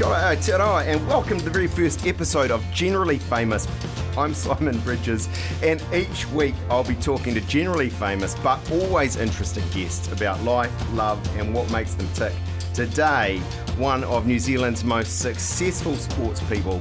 [0.00, 3.68] Kia ora, te aroa, and welcome to the very first episode of Generally Famous.
[4.16, 5.28] I'm Simon Bridges,
[5.62, 10.72] and each week I'll be talking to generally famous but always interesting guests about life,
[10.94, 12.32] love, and what makes them tick.
[12.72, 13.40] Today,
[13.76, 16.80] one of New Zealand's most successful sports people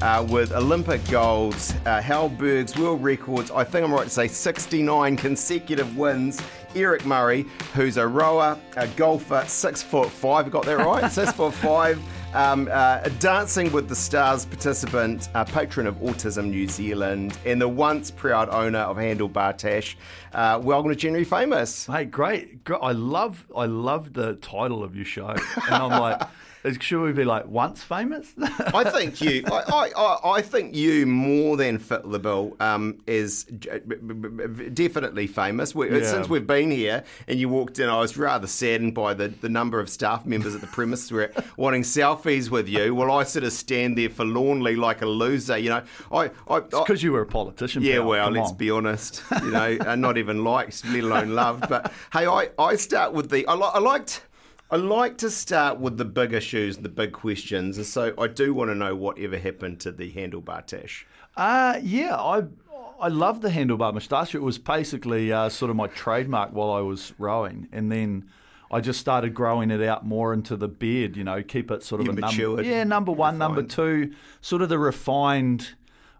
[0.00, 5.16] uh, with Olympic golds, uh, Halberg's world records, I think I'm right to say 69
[5.16, 6.40] consecutive wins.
[6.76, 11.10] Eric Murray, who's a rower, a golfer, six foot five, got that right?
[11.10, 12.00] six foot five.
[12.32, 17.60] Um, uh, a Dancing with the Stars participant, a patron of Autism New Zealand, and
[17.60, 19.96] the once proud owner of Handlebar Tash.
[20.32, 21.86] Uh, welcome to Generally Famous.
[21.86, 22.62] Hey, great.
[22.62, 22.78] great.
[22.80, 25.26] I love I love the title of your show.
[25.26, 26.22] And I'm like,
[26.80, 28.32] should we be like once famous?
[28.38, 33.44] I think you, I, I, I think you more than fit the bill um, is
[33.44, 35.74] definitely famous.
[35.74, 36.04] We, yeah.
[36.06, 39.48] Since we've been here and you walked in, I was rather saddened by the, the
[39.48, 42.94] number of staff members at the premises were wanting selfies with you.
[42.94, 45.58] Well, I sort of stand there forlornly like a loser.
[45.58, 47.82] You know, I, I because you were a politician.
[47.82, 48.06] Yeah, pal.
[48.06, 48.56] well, Come let's on.
[48.56, 49.22] be honest.
[49.42, 51.68] You know, not even liked, let alone loved.
[51.68, 54.22] But hey, I, I start with the I, li- I liked.
[54.72, 58.54] I like to start with the big issues, the big questions, and so I do
[58.54, 61.06] want to know whatever happened to the handlebar tash.
[61.36, 62.44] Uh, yeah, I
[63.00, 64.34] I love the handlebar moustache.
[64.34, 68.30] It was basically uh, sort of my trademark while I was rowing, and then
[68.70, 71.16] I just started growing it out more into the beard.
[71.16, 72.62] You know, keep it sort of You a number.
[72.62, 75.70] Yeah, number one, number two, sort of the refined.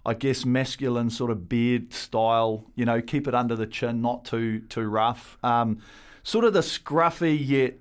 [0.04, 4.24] I guess masculine sort of beard style, you know, keep it under the chin, not
[4.24, 5.38] too too rough.
[5.44, 5.82] Um,
[6.22, 7.74] sort of the scruffy yet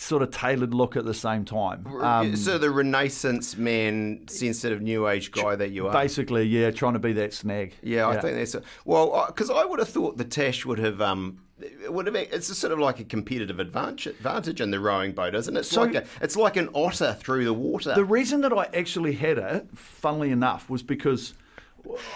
[0.00, 1.86] sort of tailored look at the same time.
[1.86, 5.92] Um, so the Renaissance man, sensitive new age guy that you are.
[5.92, 7.74] basically, yeah, trying to be that snag.
[7.82, 11.00] Yeah, I think that's a, well because I would have thought the Tash would have
[11.00, 14.78] um it would have it's a sort of like a competitive advantage advantage in the
[14.78, 15.60] rowing boat, isn't it?
[15.60, 17.94] It's So- like a, it's like an otter through the water.
[17.94, 21.34] The reason that I actually had it, funnily enough, was because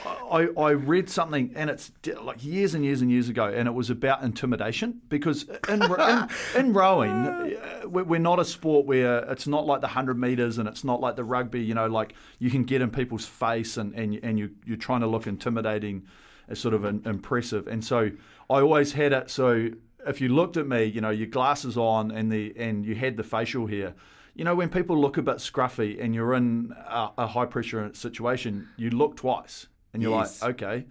[0.04, 3.72] I, I read something, and it's like years and years and years ago, and it
[3.72, 5.00] was about intimidation.
[5.08, 7.50] Because in, in, in rowing, uh,
[7.84, 11.00] we're we're not a sport where it's not like the 100 metres and it's not
[11.00, 14.38] like the rugby, you know, like you can get in people's face and, and, and
[14.38, 16.06] you, you're trying to look intimidating,
[16.48, 17.66] as sort of an, impressive.
[17.66, 18.10] And so
[18.50, 19.70] I always had it so
[20.06, 23.16] if you looked at me, you know, your glasses on and the and you had
[23.16, 23.94] the facial hair,
[24.34, 27.90] you know, when people look a bit scruffy and you're in a, a high pressure
[27.94, 30.40] situation, you look twice and you're Yes.
[30.42, 30.86] like, okay,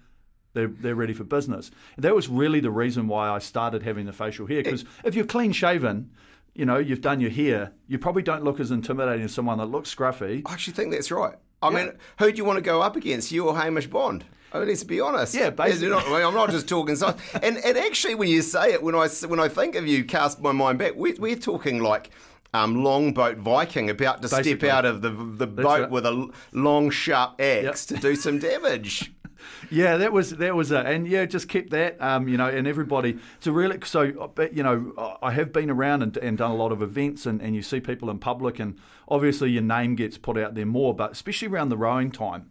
[0.53, 1.71] they're, they're ready for business.
[1.95, 4.61] And that was really the reason why I started having the facial hair.
[4.63, 6.11] Because if you're clean shaven,
[6.53, 9.67] you know, you've done your hair, you probably don't look as intimidating as someone that
[9.67, 10.41] looks scruffy.
[10.45, 11.35] I actually think that's right.
[11.63, 14.25] I mean, who do you want to go up against, you or Hamish Bond?
[14.51, 15.33] I mean, let's be honest.
[15.33, 15.89] Yeah, basically.
[15.89, 16.95] Not- I mean, I'm not just talking.
[16.97, 20.03] So, and and actually, when you say it, when I when I think of you,
[20.03, 20.95] cast my mind back.
[20.95, 22.09] We're, we're talking like.
[22.53, 24.57] Um, longboat Viking about to Basically.
[24.57, 25.89] step out of the the boat right.
[25.89, 29.13] with a long sharp axe to do some damage.
[29.69, 32.01] Yeah, that was that was a, and yeah, just keep that.
[32.01, 33.17] Um, you know, and everybody.
[33.45, 34.31] A really so.
[34.51, 37.55] You know, I have been around and, and done a lot of events, and, and
[37.55, 40.95] you see people in public, and obviously your name gets put out there more.
[40.95, 42.49] But especially around the rowing time,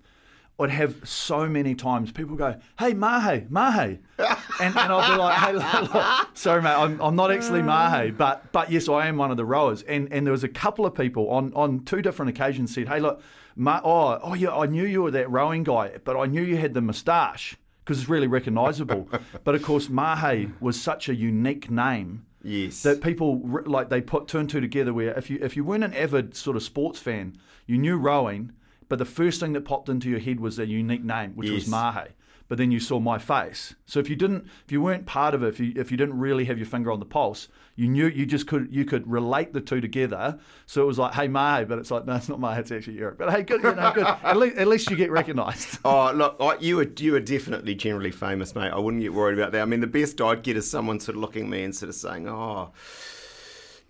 [0.60, 5.38] I'd have so many times people go, "Hey, Mahe, Mahe," and, and I'll be like,
[5.38, 7.64] "Hey, look, look, sorry, mate, I'm, I'm not actually uh.
[7.64, 10.48] Mahe, but but yes, I am one of the rowers." And and there was a
[10.48, 13.22] couple of people on on two different occasions said, "Hey, look,
[13.56, 16.56] Ma- oh oh yeah, I knew you were that rowing guy, but I knew you
[16.56, 19.08] had the moustache because it's really recognisable."
[19.44, 22.82] but of course, Mahe was such a unique name Yes.
[22.84, 24.92] that people like they put two and two together.
[24.94, 28.52] Where if you if you weren't an avid sort of sports fan, you knew rowing,
[28.90, 31.62] but the first thing that popped into your head was a unique name, which was
[31.64, 31.70] Yes.
[31.70, 32.08] Mahe.
[32.48, 33.76] But then you saw my face.
[33.86, 36.18] So if you didn't, if you weren't part of it, if you if you didn't
[36.18, 37.46] really have your finger on the pulse,
[37.76, 40.36] you knew you just could you could relate the two together.
[40.66, 42.98] So it was like, hey Mahe, but it's like no, it's not Mahe, it's actually
[42.98, 43.18] Eric.
[43.18, 44.04] But hey, good, you know, good.
[44.04, 45.78] At least at least you get recognised.
[45.84, 48.70] Oh, look, I, you were you were definitely generally famous, mate.
[48.70, 49.62] I wouldn't get worried about that.
[49.62, 51.90] I mean, the best I'd get is someone sort of looking at me and sort
[51.90, 52.72] of saying, "Oh,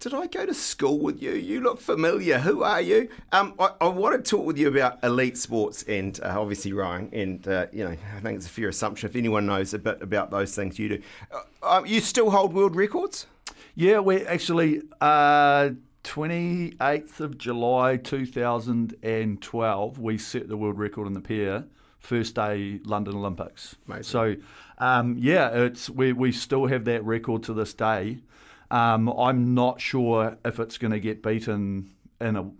[0.00, 1.32] did I go to school with you?
[1.32, 2.38] You look familiar.
[2.38, 6.18] Who are you?" Um, I, I want to talk with you about elite sports and
[6.22, 7.10] uh, obviously rowing.
[7.12, 10.02] And uh, you know, I think it's a fair assumption if anyone knows a bit
[10.02, 11.02] about those things, you do.
[11.30, 13.26] Uh, um, you still hold world records?
[13.74, 15.70] Yeah, we're actually uh,
[16.04, 19.98] 28th of July 2012.
[19.98, 21.64] We set the world record in the pair.
[21.98, 23.76] First day London Olympics.
[23.86, 24.02] Amazing.
[24.04, 24.36] So,
[24.78, 28.20] um, yeah, it's we we still have that record to this day.
[28.70, 31.90] Um, I'm not sure if it's going to get beaten
[32.20, 32.50] in a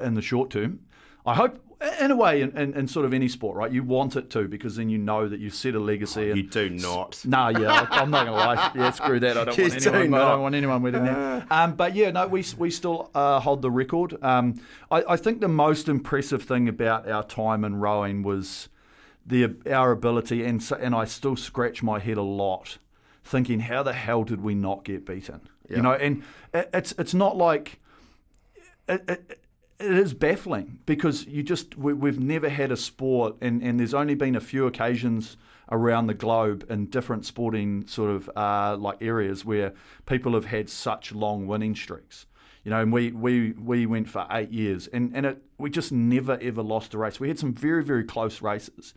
[0.00, 0.80] in the short term.
[1.26, 1.58] I hope
[2.00, 3.70] In a way, in, in, in sort of any sport, right?
[3.72, 6.30] You want it to because then you know that you've set a legacy.
[6.30, 7.20] and You do not.
[7.24, 8.72] no, yeah, I'm not gonna lie.
[8.74, 9.36] Yeah, screw that.
[9.38, 10.10] I don't You want anyone.
[10.10, 11.46] do I don't want anyone winning that.
[11.50, 14.22] Um, but yeah, no, we we still uh, hold the record.
[14.22, 14.60] Um,
[14.90, 18.68] I, I think the most impressive thing about our time in rowing was
[19.26, 22.78] the our ability, and so, and I still scratch my head a lot,
[23.24, 25.40] thinking how the hell did we not get beaten?
[25.68, 25.76] Yeah.
[25.76, 26.22] You know, and
[26.52, 27.80] it, it's it's not like
[28.88, 29.40] it, it,
[29.78, 33.94] it is baffling because you just we, we've never had a sport and, and there's
[33.94, 35.36] only been a few occasions
[35.70, 39.72] around the globe in different sporting sort of uh, like areas where
[40.06, 42.26] people have had such long winning streaks.
[42.62, 45.92] You know and we we, we went for eight years and, and it, we just
[45.92, 47.20] never ever lost a race.
[47.20, 48.94] We had some very very close races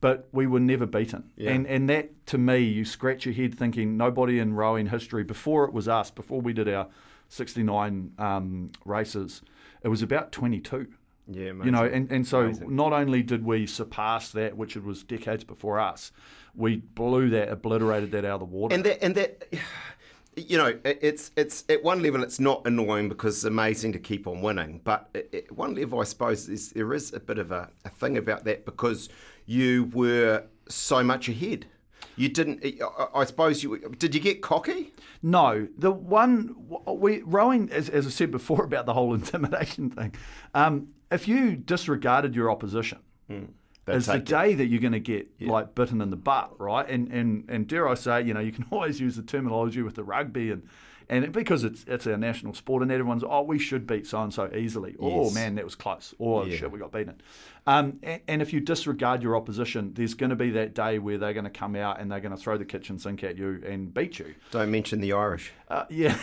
[0.00, 1.30] but we were never beaten.
[1.36, 1.50] Yeah.
[1.50, 5.64] And and that to me, you scratch your head thinking nobody in rowing history before
[5.64, 6.88] it was us, before we did our
[7.28, 9.42] 69 um, races,
[9.82, 10.88] it was about 22.
[11.32, 12.74] Yeah, You know, and, and so Amazing.
[12.74, 16.10] not only did we surpass that, which it was decades before us,
[16.56, 18.74] we blew that, obliterated that out of the water.
[18.74, 19.46] and that and that
[20.36, 24.28] you know it's it's at one level it's not annoying because it's amazing to keep
[24.28, 27.68] on winning but at one level i suppose is, there is a bit of a,
[27.84, 29.08] a thing about that because
[29.50, 31.66] you were so much ahead
[32.16, 32.58] you didn't
[33.14, 34.92] I- suppose you did you get cocky
[35.22, 36.54] No, the one
[36.86, 40.14] we rowing, as, as I said before about the whole intimidation thing.
[40.54, 40.74] Um,
[41.10, 42.98] if you disregarded your opposition,
[43.28, 44.24] They'd is the it.
[44.24, 46.88] day that you're going to get like bitten in the butt, right?
[46.88, 49.94] And and and dare I say, you know, you can always use the terminology with
[49.96, 50.62] the rugby and.
[51.10, 54.22] And it- because it's it's our national sport, and everyone's oh we should beat so
[54.22, 54.94] and so easily.
[54.98, 56.14] Oh man, that was close.
[56.20, 56.56] Oh Yeah.
[56.56, 57.20] shit, we got beaten.
[57.66, 61.18] Um, and, and if you disregard your opposition, there's going to be that day where
[61.18, 63.62] they're going to come out and they're going to throw the kitchen sink at you
[63.66, 64.34] and beat you.
[64.52, 66.16] don't mention the irish Uh, yeah.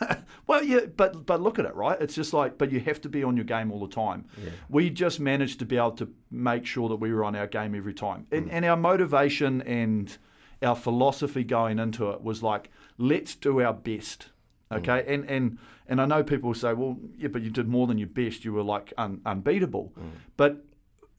[0.46, 2.00] well, yeah, but but look at it, right?
[2.00, 4.24] It's just like, but you have to be on your game all the time.
[4.68, 7.74] We just managed to be able to make sure that we were on our game
[7.74, 10.16] every time, and, and our motivation and
[10.62, 14.28] our philosophy going into it was like, let's do our best.
[14.70, 14.78] Hmm.
[14.78, 17.98] Okay, and and and I know people say, well, yeah, but you did more than
[17.98, 18.44] your best.
[18.44, 20.08] You were like un, unbeatable, hmm.
[20.36, 20.64] but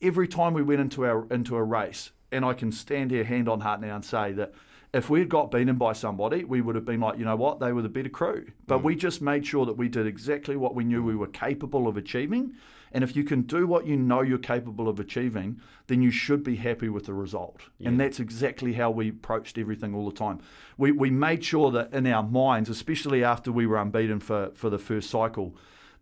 [0.02, 3.48] every time we went into our into a race, and I can stand here hand
[3.48, 4.54] on heart now and say that
[4.94, 7.60] if we had got beaten by somebody, we would have been like, you know what,
[7.60, 8.52] they were the better crew.
[8.68, 9.00] But we mm.
[9.00, 12.54] just made sure that we did exactly what we knew we were capable of achieving.
[12.92, 16.44] And if you can do what you know you're capable of achieving, then you should
[16.44, 17.62] be happy with the result.
[17.84, 20.42] And that's exactly how we approached everything all the time.
[20.78, 24.70] We, we made sure that in our minds, especially after we were unbeaten for, for
[24.70, 25.56] the first cycle,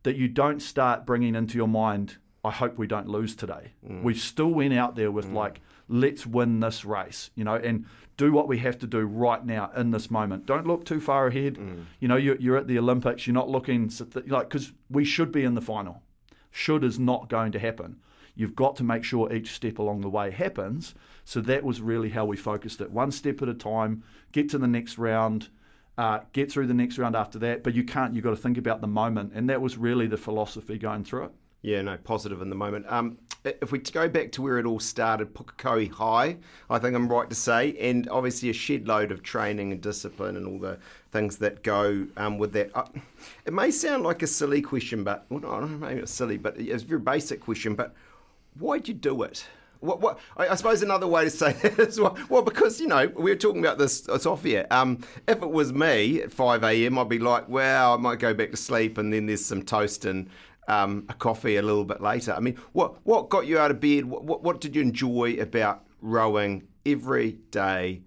[0.04, 3.72] that you don't start bringing into your mind, I hope we don't lose today.
[3.88, 4.04] Mm.
[4.04, 5.34] We still went out there with mm.
[5.34, 5.62] like,
[5.92, 7.86] let's win this race, you know, and
[8.18, 10.46] do what we have to do right now in this moment.
[10.46, 11.58] Don't look too far ahead.
[12.00, 13.26] You know, you're, you're at the Olympics.
[13.26, 13.92] You're not looking
[14.28, 16.02] like because we should be in the final.
[16.52, 17.98] Should is not going to happen.
[18.36, 20.96] You've got to make sure each step along the way happens.
[21.26, 22.92] So that was really how we focused it.
[22.92, 24.04] One step at a time.
[24.32, 25.50] Get to the next round.
[25.98, 27.64] Uh, get through the next round after that.
[27.64, 28.14] But you can't.
[28.14, 31.26] You've got to think about the moment, and that was really the philosophy going through
[31.26, 31.32] it.
[31.62, 32.86] Yeah, no, positive in the moment.
[32.90, 36.38] Um, if we go back to where it all started, Pukekohe High,
[36.70, 40.38] I think I'm right to say, and obviously a shed load of training and discipline
[40.38, 40.78] and all the
[41.12, 42.72] things that go um, with that.
[42.76, 42.86] Uh,
[43.46, 46.84] it may sound like a silly question, but well, no, maybe it's silly, but it's
[46.84, 47.74] a very basic question.
[47.74, 47.96] But
[48.60, 49.46] why'd you do it?
[49.80, 52.88] What, what, I, I suppose another way to say that is well, well, because you
[52.88, 54.08] know we were talking about this.
[54.08, 54.68] It's off here.
[54.70, 58.36] Um, if it was me at five a.m., I'd be like, "Well, I might go
[58.36, 60.30] back to sleep," and then there's some toast and
[60.72, 62.34] um, a coffee a little bit later.
[62.34, 64.06] I mean, what what got you out of bed?
[64.06, 68.02] What, what what did you enjoy about rowing every day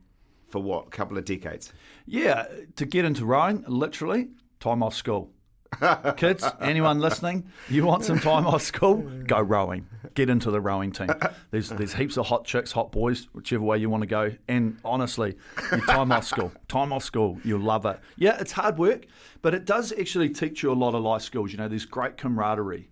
[0.48, 1.72] for what a couple of decades?
[2.06, 4.30] Yeah, to get into rowing, literally,
[4.60, 5.30] time off school.
[6.16, 8.98] Kids, anyone listening, you want some time off school?
[9.26, 9.86] Go rowing.
[10.14, 11.08] Get into the rowing team.
[11.50, 14.32] There's there's heaps of hot chicks, hot boys, whichever way you want to go.
[14.48, 15.36] And honestly,
[15.72, 16.52] you time off school.
[16.68, 17.98] Time off school, you'll love it.
[18.16, 19.06] Yeah, it's hard work,
[19.42, 21.50] but it does actually teach you a lot of life skills.
[21.52, 22.90] You know, there's great camaraderie.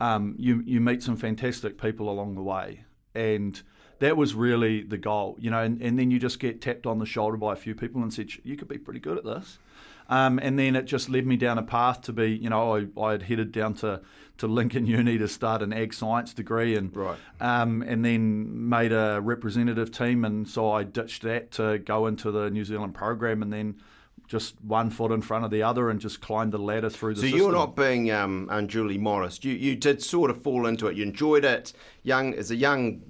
[0.00, 3.60] Um, you you meet some fantastic people along the way, and
[4.00, 5.60] that was really the goal, you know.
[5.60, 8.12] And, and then you just get tapped on the shoulder by a few people and
[8.12, 9.58] said, "You could be pretty good at this."
[10.08, 13.00] Um, and then it just led me down a path to be, you know, I,
[13.00, 14.02] I had headed down to,
[14.38, 17.18] to Lincoln Uni to start an ag science degree, and Right.
[17.40, 22.30] um, and then made a representative team, and so I ditched that to go into
[22.30, 23.76] the New Zealand program, and then
[24.26, 27.20] just one foot in front of the other, and just climbed the ladder through the.
[27.20, 27.38] So system.
[27.40, 29.44] you're not being um, unduly modest.
[29.44, 30.96] You you did sort of fall into it.
[30.96, 31.72] You enjoyed it.
[32.02, 33.00] Young as a young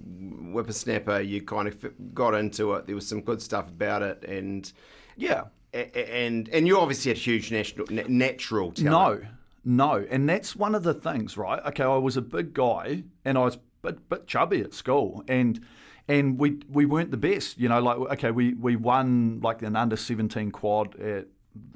[0.52, 2.86] whippersnapper, you kind of got into it.
[2.86, 4.70] There was some good stuff about it, and
[5.16, 5.44] yeah.
[5.74, 9.24] And and you obviously had huge national natural talent.
[9.64, 11.64] No, No, and that's one of the things, right?
[11.66, 15.60] Okay, I was a big guy and I was bit, bit chubby at school, and
[16.06, 17.80] and we we weren't the best, you know.
[17.80, 21.26] Like okay, we we won like an under seventeen quad at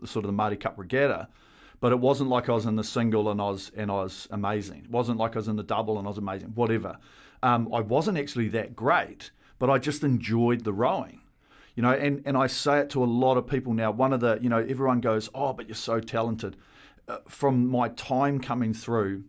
[0.05, 1.29] sort of the Maadi Cup regatta,
[1.81, 4.29] but it wasn't like I was in the single and I was and I was
[4.31, 4.85] amazing.
[4.85, 6.51] It wasn't like I was in the double and I was amazing.
[6.55, 6.99] Whatever.
[7.43, 11.21] Um, I wasn't actually that great, but I just enjoyed the rowing.
[11.79, 13.93] You know, and, and I say it to a lot of people now.
[13.93, 16.57] One of the, you know, everyone goes, oh, but you're so talented.
[17.07, 19.23] Uh, from my time coming through,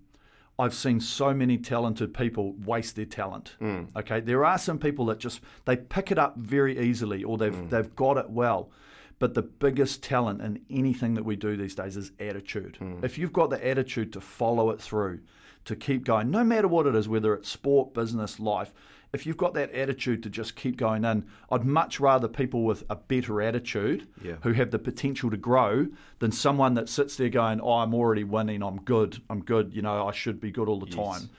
[0.58, 3.56] I've seen so many talented people waste their talent.
[3.62, 3.96] Mm.
[3.96, 7.54] Okay, there are some people that just they pick it up very easily, or they've
[7.54, 7.70] mm.
[7.70, 8.72] they've got it well.
[9.20, 12.80] But the biggest talent in anything that we do these days is attitude.
[12.82, 13.04] Mm.
[13.04, 15.20] If you've got the attitude to follow it through,
[15.66, 18.74] to keep going, no matter what it is, whether it's sport, business, life,
[19.12, 22.84] if you've got that attitude to just keep going in, I'd much rather people with
[22.90, 24.36] a better attitude yeah.
[24.42, 25.88] who have the potential to grow
[26.20, 29.82] than someone that sits there going, oh, I'm already winning, I'm good, I'm good, you
[29.82, 30.96] know, I should be good all the yes.
[30.96, 31.30] time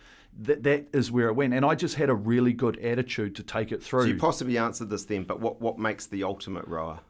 [0.42, 1.54] that that is where it went.
[1.54, 4.02] And I just had a really good attitude to take it through.
[4.02, 7.00] So you possibly answered this then, but what, what makes the ultimate rower?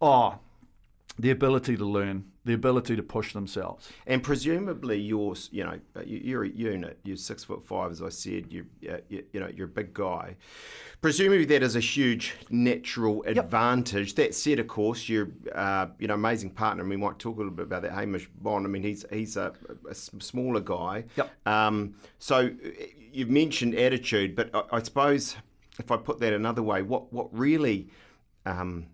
[0.00, 0.38] Oh, ah,
[1.18, 3.90] the ability to learn, the ability to push themselves.
[4.06, 6.98] And presumably, you're you know you're a unit.
[7.04, 8.46] You're six foot five, as I said.
[8.50, 8.66] You're
[9.08, 10.36] you, you know you're a big guy.
[11.00, 14.08] Presumably, that is a huge natural advantage.
[14.08, 14.16] Yep.
[14.16, 16.82] That said, of course, you're uh, you know amazing partner.
[16.82, 17.92] And we might talk a little bit about that.
[17.92, 18.66] Hamish Bond.
[18.66, 19.52] I mean, he's he's a,
[19.88, 21.04] a smaller guy.
[21.16, 21.46] Yep.
[21.46, 22.50] Um, so
[23.12, 25.36] you've mentioned attitude, but I, I, suppose
[25.78, 27.88] if I put that another way, what what really
[28.44, 28.86] um,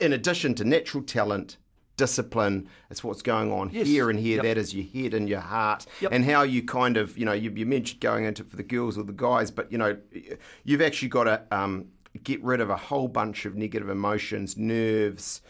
[0.00, 1.56] in addition to natural talent,
[1.96, 3.86] discipline, it's what's going on yes.
[3.86, 4.36] here and here.
[4.36, 4.44] Yep.
[4.44, 6.12] That is your head and your heart, yep.
[6.12, 8.96] and how you kind of, you know, you, you, mentioned going into for the girls
[8.96, 9.98] or the guys, but you know,
[10.64, 11.86] you've actually got to um,
[12.22, 15.42] get rid of a whole bunch of negative emotions, nerves.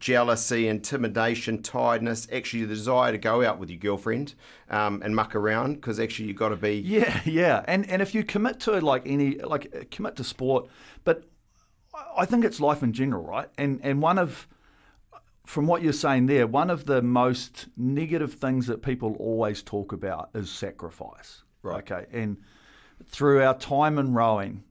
[0.00, 4.34] Jealousy, intimidation, tiredness, actually the desire to go out with your girlfriend
[4.70, 6.76] um, and muck around because actually you've got to be.
[6.76, 7.62] Yeah, yeah.
[7.68, 10.68] And and if you commit to like any, like commit to sport,
[11.04, 11.24] but
[12.16, 13.48] I think it's life in general, right?
[13.58, 14.48] And and one of
[15.44, 19.92] from what you're saying there, one of the most negative things that people always talk
[19.92, 21.42] about is sacrifice.
[21.62, 21.90] Right.
[21.90, 22.06] Okay.
[22.12, 22.38] And
[23.06, 24.64] through our time in rowing,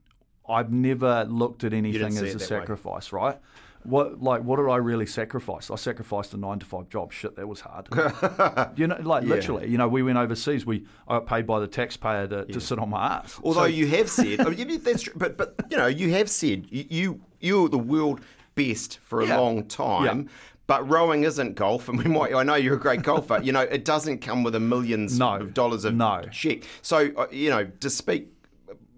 [0.47, 3.21] I've never looked at anything as a sacrifice, way.
[3.21, 3.39] right?
[3.83, 5.71] What like what did I really sacrifice?
[5.71, 7.11] I sacrificed a nine to five job.
[7.11, 7.87] Shit, that was hard.
[8.77, 9.29] you know, like yeah.
[9.29, 9.69] literally.
[9.69, 10.65] You know, we went overseas.
[10.65, 12.53] We I got paid by the taxpayer to, yeah.
[12.53, 13.39] to sit on my ass.
[13.43, 16.29] Although so, you have said, I mean, that's true, but but you know, you have
[16.29, 18.21] said you, you you're the world
[18.55, 19.37] best for a yeah.
[19.37, 20.29] long time.
[20.67, 22.33] But rowing isn't golf, and we might.
[22.33, 23.41] I know you're a great golfer.
[23.43, 26.21] you know, it doesn't come with a millions no, of dollars of no.
[26.31, 26.63] check.
[26.81, 28.29] So, uh, you know, to speak,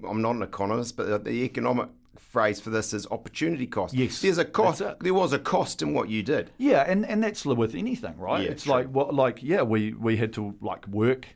[0.07, 1.89] I'm not an economist, but the economic
[2.33, 3.93] phrase for this is opportunity cost.
[3.93, 4.81] Yes, there's a cost.
[4.99, 6.49] There was a cost in what you did.
[6.57, 8.43] Yeah, and, and that's with anything, right?
[8.43, 8.73] Yeah, it's true.
[8.73, 11.27] like what, like yeah, we we had to like work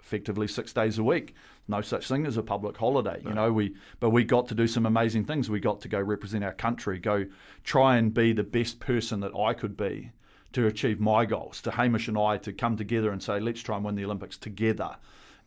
[0.00, 1.36] effectively six days a week.
[1.68, 3.30] No such thing as a public holiday, no.
[3.30, 3.52] you know.
[3.52, 5.48] We but we got to do some amazing things.
[5.48, 7.26] We got to go represent our country, go
[7.62, 10.10] try and be the best person that I could be
[10.52, 11.62] to achieve my goals.
[11.62, 14.36] To Hamish and I to come together and say, let's try and win the Olympics
[14.36, 14.96] together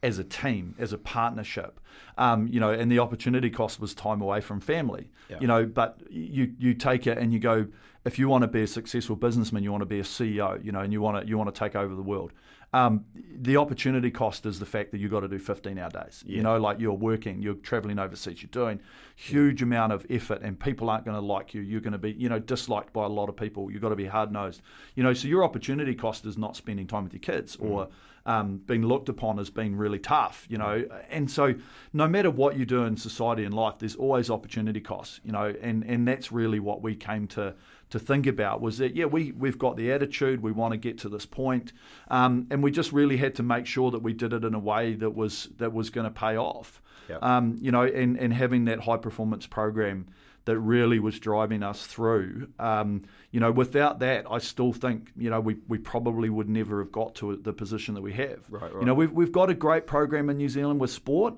[0.04, 1.80] as a team, as a partnership.
[2.18, 5.10] Um, you know, and the opportunity cost was time away from family.
[5.30, 5.40] Yeah.
[5.40, 7.68] You know, but you you take it and you go.
[8.06, 10.64] If you want to be a successful businessman, you want to be a CEO.
[10.64, 12.34] You know, and you want to you want to take over the world.
[12.74, 16.24] Um, the opportunity cost is the fact that you've got to do 15 hour days.
[16.26, 16.38] Yeah.
[16.38, 18.80] You know, like you're working, you're traveling overseas, you're doing
[19.16, 19.66] huge yeah.
[19.66, 21.62] amount of effort, and people aren't going to like you.
[21.62, 23.70] You're going to be, you know, disliked by a lot of people.
[23.70, 24.62] You've got to be hard nosed.
[24.96, 27.70] You know, so your opportunity cost is not spending time with your kids mm.
[27.70, 27.90] or
[28.26, 30.86] um, being looked upon as being really tough, you know.
[31.10, 31.56] And so,
[31.92, 35.54] no matter what you do in society and life, there's always opportunity costs, you know.
[35.62, 37.56] And and that's really what we came to
[37.90, 40.98] to think about was that yeah, we we've got the attitude, we want to get
[41.00, 41.74] to this point,
[42.10, 44.60] um, and we just really had to make sure that we did it in a
[44.60, 46.82] way that was that was going to pay off.
[47.10, 47.22] Yep.
[47.22, 50.08] Um, you know, and and having that high performance program
[50.46, 52.50] that really was driving us through.
[52.60, 56.80] Um, you know, without that, I still think you know we, we probably would never
[56.80, 58.40] have got to the position that we have.
[58.50, 58.80] Right, right.
[58.80, 61.36] You know, we've we've got a great program in New Zealand with sport.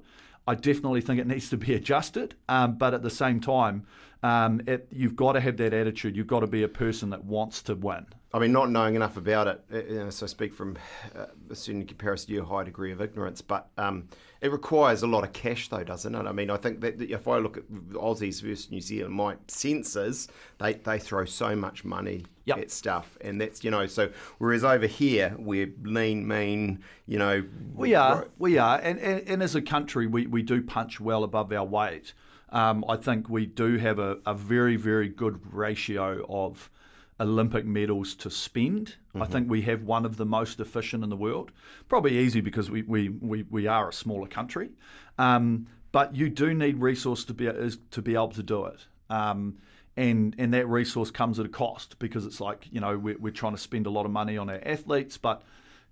[0.47, 3.85] I definitely think it needs to be adjusted, um, but at the same time,
[4.23, 6.15] um, it, you've got to have that attitude.
[6.15, 8.05] You've got to be a person that wants to win.
[8.33, 10.77] I mean, not knowing enough about it, uh, you know, so I speak from
[11.15, 14.09] uh, a certain comparison to your high degree of ignorance, but um,
[14.41, 16.25] it requires a lot of cash, though, doesn't it?
[16.25, 19.95] I mean, I think that if I look at Aussies versus New Zealand, my sense
[19.95, 20.27] is
[20.59, 22.57] they, they throw so much money yep.
[22.57, 27.43] at stuff, and that's you know, so whereas over here we're lean, mean, you know,
[27.73, 31.23] we are, we are, and, and, and as a country, we, we do punch well
[31.23, 32.13] above our weight.
[32.49, 36.69] Um, I think we do have a, a very, very good ratio of
[37.19, 38.95] Olympic medals to spend.
[39.15, 41.51] I think we have one of the most efficient in the world.
[41.87, 44.71] Probably easy because we, we, we, we are a smaller country.
[45.17, 47.49] Um, but you do need resource to be,
[47.91, 48.85] to be able to do it.
[49.09, 49.59] Um,
[49.95, 53.31] and, and that resource comes at a cost because it's like, you know, we're, we're
[53.31, 55.41] trying to spend a lot of money on our athletes, but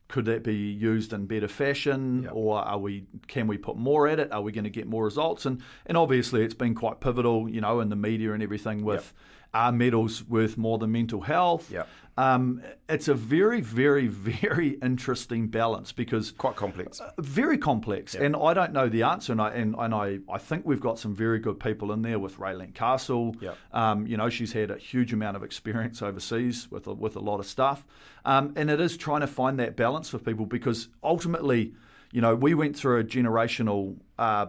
[0.10, 4.20] could that be used in better fashion or are we can we put more at
[4.20, 7.50] it are we going to get more results and and obviously it's been quite pivotal
[7.50, 9.14] you know in the media and everything with
[9.54, 11.88] are medals worth more than mental health Yep.
[12.18, 17.02] um, it's a very very very interesting balance because Quite complex.
[17.20, 19.32] very complex, and I don't know the answer.
[19.32, 22.20] And I and, and I, I think we've got some very good people in there
[22.20, 23.36] with Raelene Castle.
[23.42, 23.58] Yep.
[23.72, 27.20] Um, you know, she's had a huge amount of experience overseas with a, with a
[27.20, 27.86] lot of stuff,
[28.26, 31.74] um, and it is trying to find that balance for people because ultimately,
[32.12, 33.98] you know, we went through a generational.
[34.20, 34.48] Uh,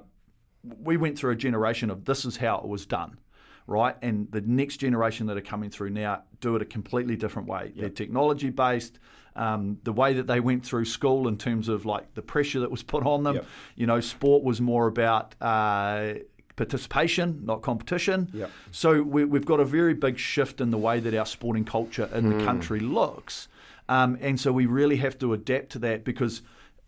[0.82, 3.18] we went through a generation of this is how it was done,
[3.66, 3.96] right?
[4.02, 7.72] And the next generation that are coming through now do it a completely different way.
[7.74, 8.98] They're technology based.
[9.36, 12.70] Um, the way that they went through school in terms of like the pressure that
[12.70, 13.46] was put on them, Yep.
[13.74, 16.14] you know, sport was more about uh,
[16.56, 18.30] participation, not competition.
[18.32, 18.50] Yep.
[18.70, 22.08] So we, we've got a very big shift in the way that our sporting culture
[22.14, 22.38] in Hmm.
[22.38, 23.48] the country looks.
[23.88, 26.42] Um, and so we really have to adapt to that because,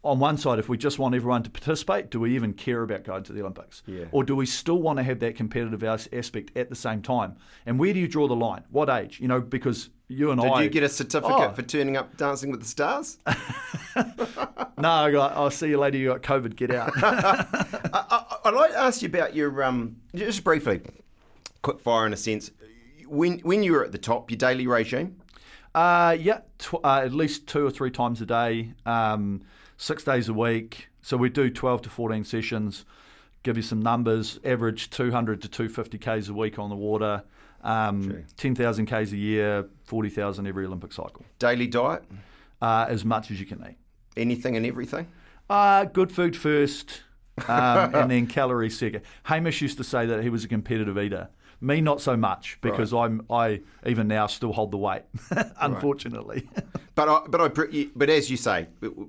[0.07, 3.05] on one side, if we just want everyone to participate, do we even care about
[3.05, 3.83] going to the Olympics?
[3.87, 4.05] Yeah.
[4.13, 7.37] Or do we still want to have that competitive aspect at the same time?
[7.67, 8.65] And where do you draw the line?
[8.71, 9.21] What age?
[9.21, 10.59] You know, because you and Did I.
[10.59, 11.53] Did you get a certificate Oh.
[11.53, 13.19] for turning up Dancing with the Stars?
[14.79, 15.97] No, I got, I'll see you later.
[15.97, 16.55] You got COVID.
[16.55, 16.93] Get out.
[17.03, 17.45] I,
[17.95, 20.83] I, I'd like to ask you about your, um, just briefly,
[21.63, 22.51] quick fire in a sense.
[23.09, 25.17] When, when you were at the top, your daily regime,
[25.75, 29.41] Uh, yeah, tw- uh, at least two or three times a day, um,
[29.77, 30.89] six days a week.
[31.03, 32.85] So we do 12 to 14 sessions.
[33.43, 34.39] Give you some numbers.
[34.45, 37.23] Average 200 to 250 k's a week on the water.
[37.63, 41.25] Um, 10,000 k's a year, 40,000 every Olympic cycle.
[41.39, 42.05] daily diet,
[42.63, 43.77] Uh, as much as you can eat.
[44.17, 45.07] anything and everything?
[45.51, 47.03] Uh, good food first,
[47.49, 49.03] um, and then calories second.
[49.25, 51.29] Hamish used to say that he was a competitive eater.
[51.61, 55.03] Me, not so much, because I'm I even now still hold the weight,
[55.61, 56.49] unfortunately.
[56.95, 58.69] But I, but I, but as you say,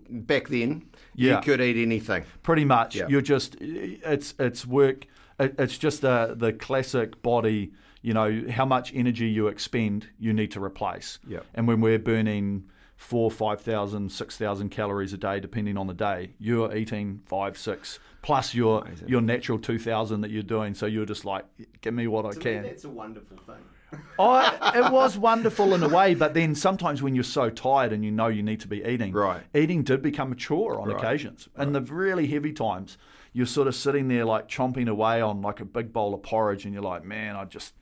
[0.10, 0.86] back then
[1.16, 1.36] Yeah.
[1.38, 2.24] you could eat anything.
[2.44, 3.08] Pretty much, Yeah.
[3.10, 5.08] you're just it's it's work.
[5.40, 7.72] It's just uh, the classic body.
[8.02, 11.20] You know how much energy you expend, you need to replace.
[11.28, 11.40] Yeah.
[11.54, 12.64] And when we're burning
[12.98, 17.58] four, five thousand, six thousand calories a day, depending on the day, you're eating five,
[17.58, 20.74] six plus your your natural two thousand that you're doing.
[20.74, 21.46] So you're just like,
[21.82, 22.64] give me what I can.
[22.64, 23.56] That's a wonderful thing.
[24.20, 28.04] Oh, it was wonderful in a way, but then sometimes when you're so tired and
[28.04, 29.44] you know you need to be eating, Right.
[29.56, 30.98] eating did become a chore on Right.
[30.98, 31.48] occasions.
[31.56, 32.98] And the really heavy times,
[33.32, 36.66] you're sort of sitting there like chomping away on like a big bowl of porridge,
[36.66, 37.76] and you're like, man, I just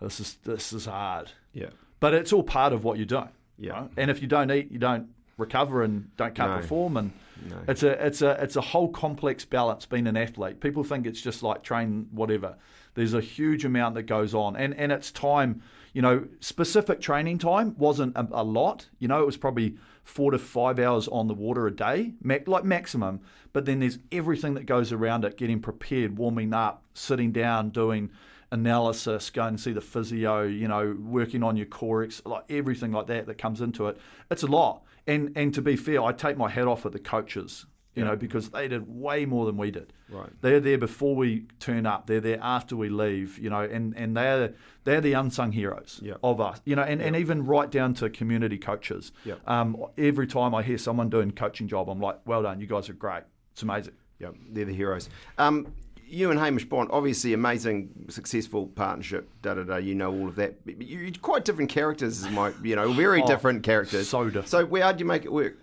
[0.00, 1.32] this is this is hard.
[1.52, 1.70] Yeah.
[1.98, 3.30] But it's all part of what you're doing.
[3.58, 3.72] Yeah.
[3.72, 3.90] right?
[3.96, 6.56] And if you don't eat, you don't recover and don't can't No.
[6.58, 6.96] perform.
[6.96, 7.12] And
[7.48, 7.56] No.
[7.68, 10.60] it's a it's a it's a whole complex balance being an athlete.
[10.60, 12.56] People think it's just like train whatever.
[12.94, 15.62] There's a huge amount that goes on, and and it's time.
[15.94, 18.88] You know, specific training time wasn't a, a lot.
[18.98, 22.14] You know, it was probably four to five hours on the water a day,
[22.46, 23.20] like maximum.
[23.52, 28.10] But then there's everything that goes around it: getting prepared, warming up, sitting down, doing
[28.50, 33.06] analysis, going and see the physio, you know, working on your core, like everything like
[33.08, 33.98] that that comes into it.
[34.30, 34.82] It's a lot.
[35.06, 38.14] And and to be fair, I take my hat off at the coaches, you know,
[38.14, 39.92] because they did way more than we did.
[40.10, 40.28] Right.
[40.40, 42.06] They're there before we turn up.
[42.06, 44.52] They're there after we leave, you know, and, and they're
[44.84, 46.14] they're the unsung heroes Yeah.
[46.22, 49.12] of us, you know, and, and even right down to community coaches.
[49.24, 49.34] Yeah.
[49.46, 52.88] Um, every time I hear someone doing coaching job, I'm like, well done, you guys
[52.88, 53.24] are great.
[53.52, 53.94] It's amazing.
[54.18, 55.08] Yeah, they're the heroes.
[55.38, 55.72] Um,
[56.08, 59.28] you and Hamish Bond, obviously amazing, successful partnership.
[59.42, 59.76] Da da da.
[59.76, 60.64] You know all of that.
[60.64, 64.08] But You're quite different characters, my you know, very Oh, different characters.
[64.08, 64.48] so different.
[64.48, 65.56] So where how'd you make it work?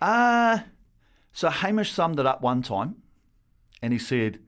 [0.00, 0.58] Uh,
[1.32, 2.96] so Hamish summed it up one time
[3.82, 4.38] and he said,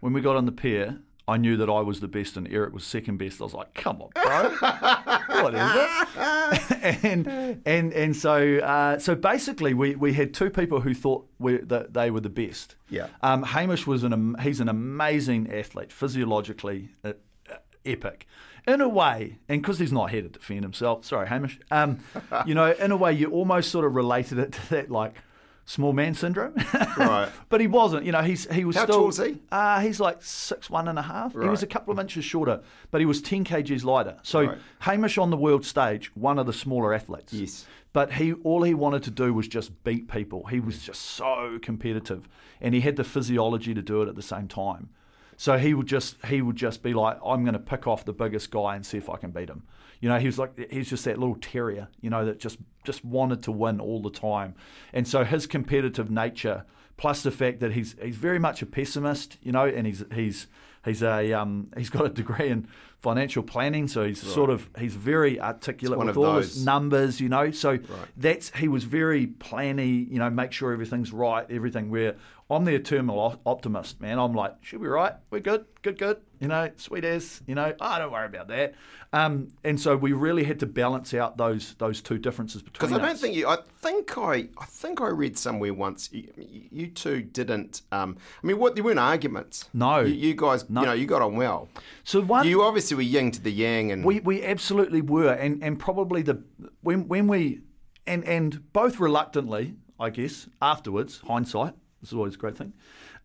[0.00, 2.74] when we got on the pier, I knew that I was the best and Eric
[2.74, 3.40] was second best.
[3.40, 5.42] I was like, come on, bro.
[5.42, 5.88] Whatever.
[6.82, 11.58] and and and so uh, so basically we, we had two people who thought we,
[11.58, 12.74] that they were the best.
[12.90, 13.06] Yeah.
[13.22, 17.12] Um, Hamish was an he's an amazing athlete, physiologically uh,
[17.50, 18.26] uh, epic.
[18.66, 21.58] In a way, and because he's not here to defend himself, sorry, Hamish.
[21.72, 21.98] Um,
[22.46, 25.16] you know, in a way, you almost sort of related it to that like
[25.64, 26.54] small man syndrome.
[26.96, 27.30] Right.
[27.48, 28.04] but he wasn't.
[28.04, 29.00] You know, he's he was How still.
[29.00, 29.38] tall is he?
[29.50, 31.32] Uh, he's like six one and a half.
[31.32, 34.16] He was a couple of inches shorter, but he was ten kgs lighter.
[34.22, 34.58] So Right.
[34.80, 37.32] Hamish on the world stage, one of the smaller athletes.
[37.32, 37.66] Yes.
[37.92, 40.46] But he all he wanted to do was just beat people.
[40.46, 42.28] He was just so competitive,
[42.60, 44.88] and he had the physiology to do it at the same time.
[45.36, 48.12] So he would just he would just be like, I'm going to pick off the
[48.12, 49.64] biggest guy and see if I can beat him.
[50.02, 53.04] You know, he was like he's just that little terrier, you know, that just just
[53.04, 54.56] wanted to win all the time.
[54.92, 56.64] And so his competitive nature,
[56.96, 60.48] plus the fact that he's he's very much a pessimist, you know, and he's he's
[60.84, 62.66] he's a um, he's got a degree in
[62.98, 66.54] financial planning, so he's sort of he's very articulate one with of all those.
[66.54, 67.52] his numbers, you know.
[67.52, 67.78] So
[68.16, 71.90] that's he was very planny, you know, make sure everything's right, everything.
[71.90, 72.16] Where
[72.52, 74.18] I'm the eternal optimist, man.
[74.18, 77.74] I'm like, should be right, we're good, good, good, you know, sweet as, you know.
[77.80, 78.74] I don't worry about that.
[79.14, 82.92] Um, and so we really had to balance out those those two differences between Because
[82.92, 83.20] I don't us.
[83.20, 83.46] think you.
[83.48, 84.48] I think I.
[84.58, 86.10] I think I read somewhere once.
[86.12, 87.82] You, you two didn't.
[87.92, 89.68] Um, I mean, what there weren't arguments.
[89.74, 90.00] No.
[90.00, 90.64] You, you guys.
[90.68, 91.68] You know, you got on well.
[92.04, 95.62] so one You obviously were yin to the yang, and We we absolutely were, and
[95.62, 96.42] and probably the
[96.82, 97.60] when when we
[98.06, 101.74] and and both reluctantly, I guess, afterwards, hindsight.
[102.02, 102.72] This is always a great thing.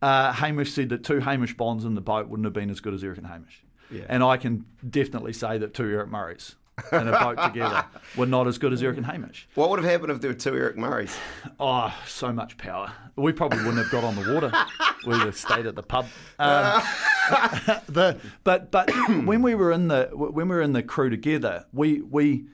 [0.00, 2.94] Uh, Hamish said that two Hamish Bonds in the boat wouldn't have been as good
[2.94, 3.62] as Eric and Hamish.
[3.90, 4.04] Yeah.
[4.08, 6.54] And I can definitely say that two Eric Murrays
[6.92, 7.84] in a boat together
[8.16, 9.48] were not as good as Eric and Hamish.
[9.54, 11.16] what would have happened if there were two Eric Murrays?
[11.58, 12.92] Oh, so much power.
[13.16, 14.52] We probably wouldn't have got on the water.
[15.06, 16.06] We'd have stayed at the pub.
[16.38, 16.82] Um,
[17.88, 18.90] the, but but
[19.24, 22.46] when we were in the when we were in the crew together, we we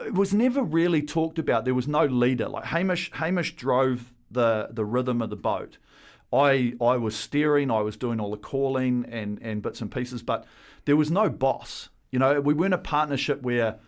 [0.00, 1.64] it was never really talked about.
[1.64, 2.48] There was no leader.
[2.48, 5.78] Like Hamish Hamish drove the the rhythm of the boat.
[6.32, 7.70] I I was steering.
[7.70, 10.22] I was doing all the calling and and bits and pieces.
[10.22, 10.46] But
[10.84, 11.88] there was no boss.
[12.12, 13.78] You know, we weren't a partnership where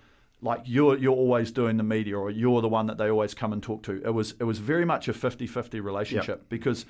[0.43, 3.53] like you're you're always doing the media or you're the one that they always come
[3.53, 4.03] and talk to.
[4.05, 6.87] It was it was very much a 50-50 relationship because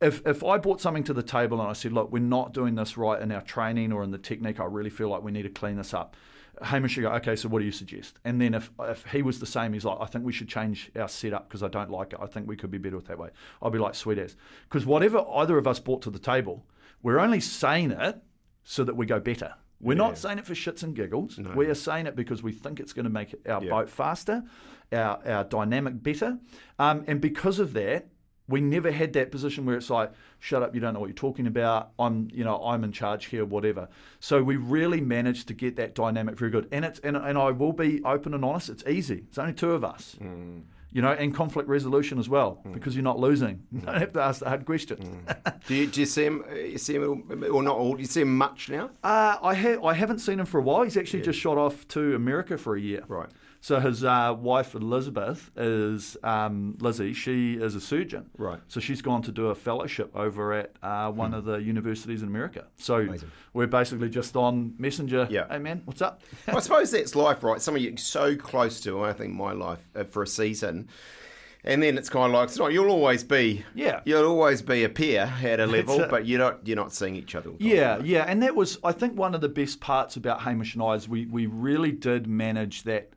[0.00, 2.76] if if I brought something to the table and I said, look, we're not doing
[2.76, 5.42] this right in our training or in the technique, I really feel like we need
[5.42, 6.16] to clean this up.
[6.62, 8.18] Hamish would go, okay, so what do you suggest?
[8.24, 10.90] And then if if he was the same, he's like, I think we should change
[10.96, 12.18] our setup because I don't like it.
[12.22, 13.30] I think we could be better with that way.
[13.62, 14.36] I'll be like, sweet as.
[14.68, 16.66] Because whatever either of us brought to the table,
[17.02, 18.22] we're only saying it
[18.64, 19.54] so that we go better.
[19.80, 21.38] We're not saying it for shits and giggles.
[21.38, 23.70] We are saying it because we think it's going to make our Yeah.
[23.70, 24.42] boat faster,
[24.92, 26.38] our, our dynamic better.
[26.80, 28.08] Um, and because of that,
[28.48, 31.14] we never had that position where it's like, shut up, you don't know what you're
[31.14, 31.90] talking about.
[31.98, 33.88] I'm, you know, I'm in charge here, whatever.
[34.20, 36.66] So we really managed to get that dynamic very good.
[36.72, 39.24] And it's and, and I will be open and honest, it's easy.
[39.28, 40.16] It's only two of us.
[40.90, 43.62] You know, and conflict resolution as well, because you're not losing.
[43.72, 45.04] You don't have to ask the hard questions.
[45.66, 46.42] Do you, do you see him?
[46.50, 47.92] uh, You see him, or not all?
[47.94, 48.88] Do you see him much now?
[49.04, 50.84] Uh, I ha- I haven't seen him for a while.
[50.84, 53.04] He's actually just shot off to America for a year.
[53.06, 53.28] Right.
[53.60, 57.12] So his uh, wife Elizabeth is um, Lizzie.
[57.12, 58.30] She is a surgeon.
[58.36, 58.60] Right.
[58.68, 62.28] So she's gone to do a fellowship over at uh, one of the universities in
[62.28, 62.66] America.
[62.76, 63.30] So Amazing.
[63.52, 65.26] we're basically just on Messenger.
[65.30, 65.46] Yeah.
[65.50, 66.22] Hey man, what's up?
[66.46, 67.60] I suppose that's life, right?
[67.60, 69.02] Some of you are so close to.
[69.02, 70.88] I think my life uh, for a season.
[71.64, 72.72] And then it's kind of like it's not.
[72.72, 74.00] You'll always be, Yeah.
[74.04, 76.08] You'll always be a peer at a level, it.
[76.08, 76.66] but you're not.
[76.66, 77.50] You're not seeing each other.
[77.50, 80.42] the time, Yeah, yeah, and that was I think one of the best parts about
[80.42, 83.10] Hamish and I is we we really did manage that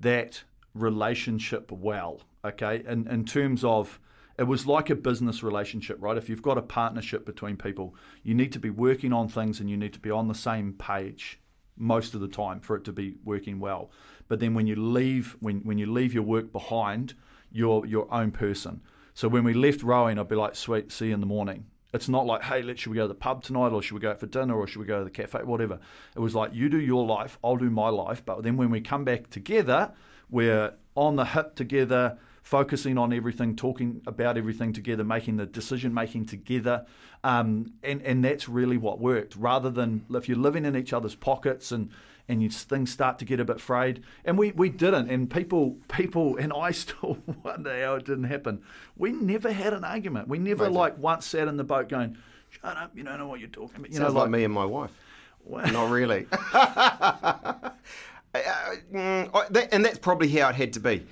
[0.00, 0.42] that
[0.74, 2.22] relationship well.
[2.44, 4.00] Okay, in in terms of
[4.38, 6.16] it was like a business relationship, right?
[6.16, 9.68] If you've got a partnership between people, you need to be working on things and
[9.68, 11.38] you need to be on the same page
[11.76, 13.90] most of the time for it to be working well.
[14.28, 17.14] But then when you leave when when you leave your work behind,
[17.52, 18.80] you're your own person.
[19.12, 22.08] So when we left rowing, I'd be like, "Sweet, see you in the morning." It's
[22.08, 24.10] not like, "Hey, let's should we go to the pub tonight, or should we go
[24.10, 25.80] out for dinner, or should we go to the cafe, whatever."
[26.14, 28.80] It was like, "You do your life, I'll do my life." But then when we
[28.80, 29.92] come back together,
[30.30, 35.92] we're on the hip together, focusing on everything, talking about everything together, making the decision
[35.92, 36.86] making together,
[37.24, 39.36] um, and and that's really what worked.
[39.36, 41.90] Rather than if you're living in each other's pockets and
[42.30, 44.02] and you, things start to get a bit frayed.
[44.24, 45.10] And we, we didn't.
[45.10, 48.62] And people people and I still wonder how it didn't happen.
[48.96, 50.28] We never had an argument.
[50.28, 50.78] We never Amazing.
[50.78, 52.16] like once sat in the boat going,
[52.48, 52.92] "Shut up!
[52.96, 54.90] You don't know what you're talking about." You Sounds know, like, me and my wife.
[55.48, 56.26] Not really.
[58.32, 58.40] Uh,
[58.94, 61.04] mm, I- that- and that's probably how it had to be.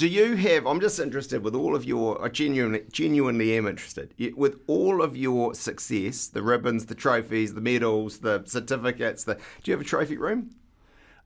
[0.00, 0.66] Do you have?
[0.66, 2.24] I'm just interested with all of your.
[2.24, 7.60] I genuinely, genuinely am interested with all of your success, the ribbons, the trophies, the
[7.60, 9.24] medals, the certificates.
[9.24, 10.52] The do you have a trophy room?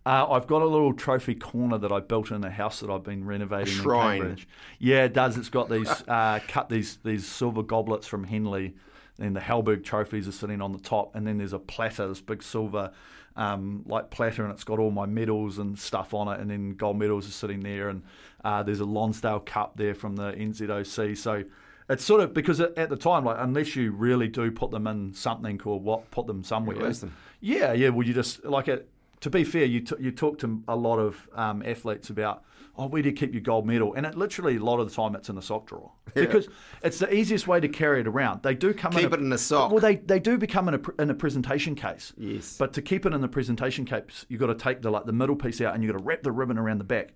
[0.04, 3.04] Uh, I've got a little trophy corner that I built in a house that I've
[3.04, 4.16] been renovating a shrine.
[4.16, 4.48] in Cambridge.
[4.80, 5.38] Yeah, it does.
[5.38, 8.74] It's got these uh, cut these these silver goblets from Henley,
[9.20, 12.20] and the Halberg trophies are sitting on the top, and then there's a platter, this
[12.20, 12.90] big silver
[13.36, 16.74] um, like platter, and it's got all my medals and stuff on it, and then
[16.74, 18.02] gold medals are sitting there, and
[18.44, 21.16] uh, there's a Lonsdale Cup there from the NZOC.
[21.16, 21.44] So.
[21.86, 25.12] It's sort of because at the time, like unless you really do put them in
[25.12, 26.78] something or what, put them somewhere.
[26.78, 27.14] them.
[27.42, 27.90] Yeah, yeah.
[27.90, 28.88] Well, you just like it.
[29.20, 32.42] To be fair, you t- you talk to a lot of um, athletes about
[32.76, 33.94] oh, where do you keep your gold medal?
[33.94, 36.48] And it literally, a lot of the time, it's in the sock drawer because
[36.82, 38.42] it's the easiest way to carry it around.
[38.42, 39.70] They do come Keep in a, it in a sock.
[39.70, 42.12] Well, they, they do become in a, in a presentation case.
[42.16, 42.56] Yes.
[42.56, 45.12] But to keep it in the presentation case, you've got to take the like the
[45.12, 47.10] middle piece out and you've got to wrap the ribbon around the back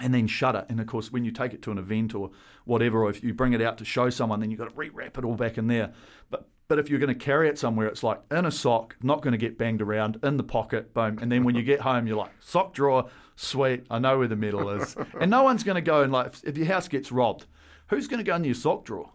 [0.00, 0.66] and then shut it.
[0.68, 2.30] And of course, when you take it to an event or
[2.64, 5.18] whatever, or if you bring it out to show someone, then you've got to rewrap
[5.18, 5.92] it all back in there.
[6.30, 9.22] But but if you're going to carry it somewhere, it's like in a sock, not
[9.22, 11.18] going to get banged around, in the pocket, boom.
[11.20, 14.36] And then when you get home, you're like, sock drawer, sweet, I know where the
[14.36, 14.94] medal is.
[15.20, 17.46] and no one's going to go and like, if your house gets robbed,
[17.88, 19.10] who's going to go in your sock drawer?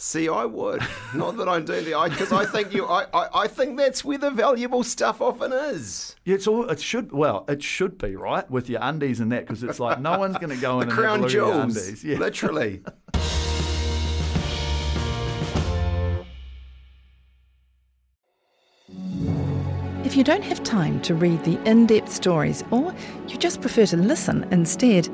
[0.00, 0.80] See, I would.
[1.12, 2.86] Not that I'm doing the because I think you.
[2.86, 6.14] I, I, I think that's where the valuable stuff often is.
[6.24, 6.70] Yeah, it's all.
[6.70, 7.10] It should.
[7.10, 10.38] Well, it should be right with your undies and that because it's like no one's
[10.38, 12.04] going to go The in and crown look at your jewels, undies.
[12.04, 12.18] Yeah.
[12.18, 12.82] literally.
[20.04, 22.94] If you don't have time to read the in depth stories or
[23.26, 25.08] you just prefer to listen instead,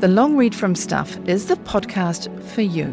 [0.00, 2.92] the Long Read from Stuff is the podcast for you.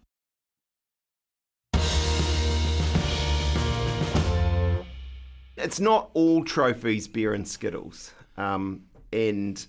[5.63, 8.81] It's not all trophies, beer and skittles, um,
[9.13, 9.65] and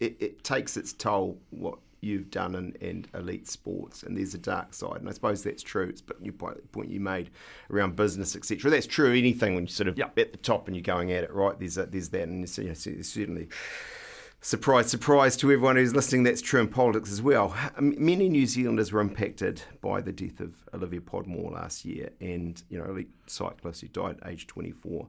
[0.00, 4.38] it, it takes its toll what you've done in, in elite sports, and there's a
[4.38, 5.88] dark side, and I suppose that's true.
[5.88, 7.30] It's but your point, point you made
[7.70, 8.70] around business, etc.
[8.70, 9.10] That's true.
[9.12, 10.10] Anything when you're sort of Yeah.
[10.16, 11.58] at the top and you're going at it, right?
[11.58, 13.48] There's a, there's that, and you know, certainly.
[14.42, 17.56] Surprise, surprise to everyone who's listening, that's true in politics as well.
[17.80, 22.78] Many New Zealanders were impacted by the death of Olivia Podmore last year, and you
[22.78, 25.08] know, elite cyclist who died at age 24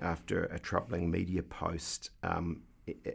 [0.00, 2.62] after a troubling media post, um,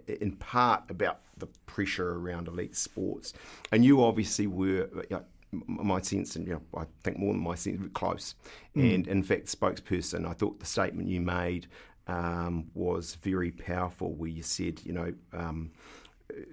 [0.08, 3.34] in part about the pressure around elite sports.
[3.72, 4.90] And you obviously were.
[5.10, 5.26] You know,
[5.66, 8.36] my sense, and you know, I think more than my sense, close.
[8.76, 11.68] And in fact, spokesperson, I thought the statement you made
[12.08, 15.72] um, was very powerful, where you said, you know, um,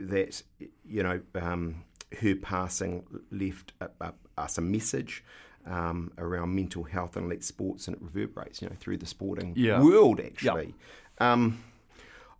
[0.00, 0.42] that
[0.84, 1.84] you know um,
[2.20, 5.24] her passing left a, a, us a message.
[5.66, 9.54] Um, around mental health and elite sports, and it reverberates, you know, through the sporting
[9.56, 9.80] Yeah.
[9.82, 10.20] world.
[10.20, 10.74] Actually,
[11.18, 11.64] um,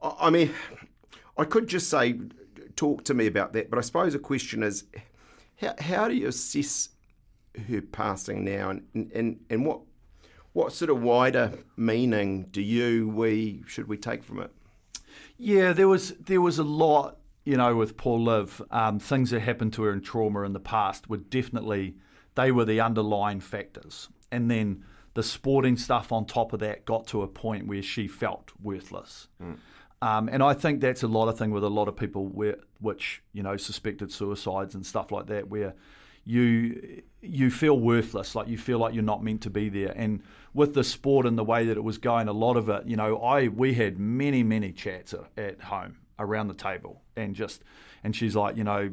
[0.03, 0.51] I, I mean,
[1.39, 2.21] I could just say,
[2.77, 4.85] talk to me about that, but I suppose the question is,
[5.57, 6.91] how, how do you assess
[7.69, 8.83] her passing now, and,
[9.15, 9.81] and, and what
[10.53, 14.51] what sort of wider meaning do you we should we take from it?
[15.39, 18.61] Yeah, there was there was a lot, you know, with Paul Liv.
[18.71, 21.97] Um, things that happened to her in trauma in the past were definitely
[22.35, 27.07] they were the underlying factors, and then the sporting stuff on top of that got
[27.09, 29.29] to a point where she felt worthless.
[30.03, 32.57] Um, and I think that's a lot of thing with a lot of people where,
[32.81, 35.75] which you know, suspected suicides and stuff like that, where
[36.25, 39.93] you you feel worthless, like you feel like you're not meant to be there.
[39.97, 42.87] And with the sport and the way that it was going, a lot of it,
[42.87, 47.35] you know, I we had many many chats at, at home around the table, and
[47.35, 47.63] just
[48.03, 48.91] and she's like, you know,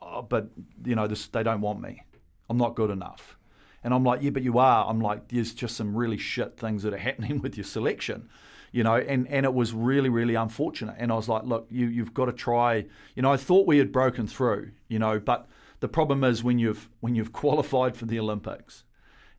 [0.00, 0.48] oh, but
[0.84, 2.02] you know, this they don't want me.
[2.50, 3.38] I'm not good enough.
[3.82, 4.86] And I'm like, yeah, but you are.
[4.86, 8.28] I'm like, there's just some really shit things that are happening with your selection,
[8.72, 8.96] you know.
[8.96, 10.96] And, and it was really, really unfortunate.
[10.98, 12.86] And I was like, look, you you've got to try.
[13.14, 16.58] You know, I thought we had broken through, you know, but the problem is when
[16.58, 18.82] you've when you've qualified for the Olympics,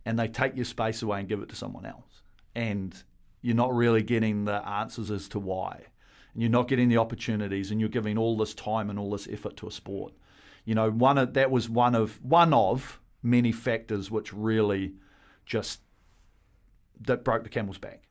[0.05, 2.23] and they take your space away and give it to someone else,
[2.55, 3.03] and
[3.41, 5.81] you're not really getting the answers as to why,
[6.33, 9.27] and you're not getting the opportunities, and you're giving all this time and all this
[9.29, 10.13] effort to a sport.
[10.63, 14.93] You know, one of, that was one of one of many factors which really
[15.45, 15.81] just
[16.99, 18.03] that broke the camel's back.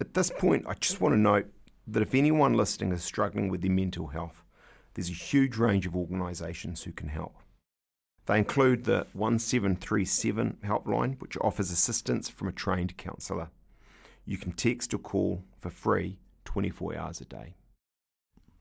[0.00, 1.46] At this point, I just want to note
[1.86, 4.42] that if anyone listening is struggling with their mental health,
[4.94, 7.34] there's a huge range of organisations who can help.
[8.26, 13.48] They include the 1737 helpline, which offers assistance from a trained counsellor.
[14.26, 17.54] You can text or call for free 24 hours a day.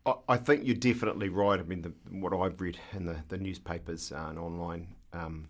[0.06, 1.60] I, I think you're definitely right.
[1.60, 5.50] I mean, the, what I've read in the, the newspapers and online, um,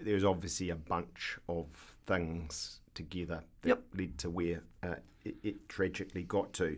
[0.00, 1.66] there's obviously a bunch of
[2.06, 3.82] things together that Yep.
[3.96, 4.94] led to where uh,
[5.24, 6.76] it, it tragically got to.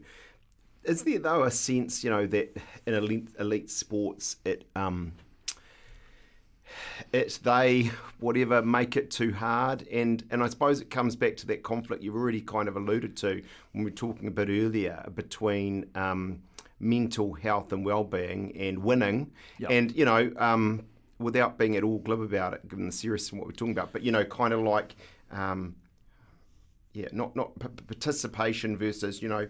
[0.84, 5.12] Is there though a sense, you know, that in elite, elite sports, it um,
[7.12, 11.46] it they whatever make it too hard, and and I suppose it comes back to
[11.48, 13.42] that conflict you've already kind of alluded to
[13.72, 16.40] when we were talking a bit earlier between um,
[16.80, 19.70] mental health and well-being and winning, Yep.
[19.70, 20.84] and you know, um,
[21.18, 23.92] without being at all glib about it, given the seriousness of what we're talking about,
[23.92, 24.96] but you know, kind of like,
[25.30, 25.76] um,
[26.92, 29.48] yeah, not not p- participation versus you know,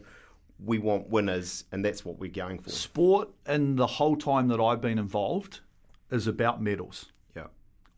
[0.63, 2.71] we want winners, and that's what we're going for.
[2.71, 5.61] Sport, in the whole time that I've been involved,
[6.11, 7.13] is about medals.
[7.35, 7.47] Yeah,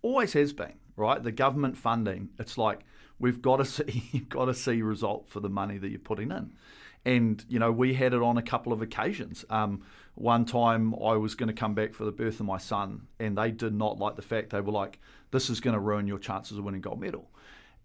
[0.03, 1.23] always has been, right?
[1.23, 2.81] The government funding, it's like
[3.19, 6.31] we've got to see you've got to see result for the money that you're putting
[6.31, 6.53] in.
[7.05, 9.45] And you know, we had it on a couple of occasions.
[9.49, 9.83] Um,
[10.17, 13.37] one time, I was going to come back for the birth of my son, and
[13.37, 14.99] they did not like the fact they were like,
[15.31, 17.31] "This is going to ruin your chances of winning gold medal."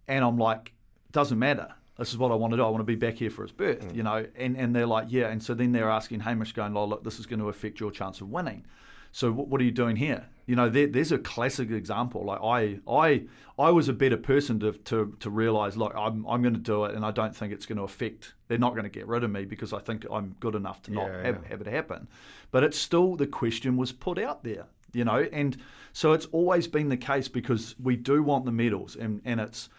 [0.07, 0.73] And I'm like,
[1.11, 1.73] "Doesn't matter.
[1.97, 2.63] This is what I want to do.
[2.63, 3.95] I want to be back here for his birth." Mm.
[3.95, 6.85] You know, and and they're like, "Yeah." And so then they're asking Hamish, going, "Oh,
[6.85, 8.65] look, this is going to affect your chance of winning."
[9.11, 10.27] So what, what are you doing here?
[10.45, 12.25] You know, there, there's a classic example.
[12.25, 13.23] Like I, I,
[13.57, 16.85] I was a better person to to, to realize, look, I'm I'm going to do
[16.85, 18.33] it, and I don't think it's going to affect.
[18.47, 20.93] They're not going to get rid of me because I think I'm good enough to
[20.93, 21.49] not Yeah, have, yeah.
[21.49, 22.07] have it happen.
[22.51, 25.57] But it's still the question was put out there, you know, and
[25.93, 29.69] so it's always been the case because we do want the medals, and and it's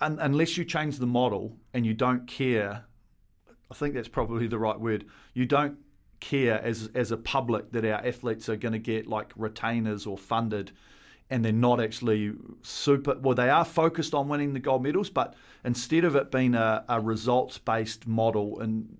[0.00, 2.84] un, unless you change the model and you don't care
[3.70, 5.06] I think that's probably the right word.
[5.32, 5.78] You don't
[6.24, 10.16] care as as a public that our athletes are going to get like retainers or
[10.16, 10.72] funded
[11.28, 12.32] and they're not actually
[12.62, 15.34] super well they are focused on winning the gold medals but
[15.66, 18.96] instead of it being a, a results based model and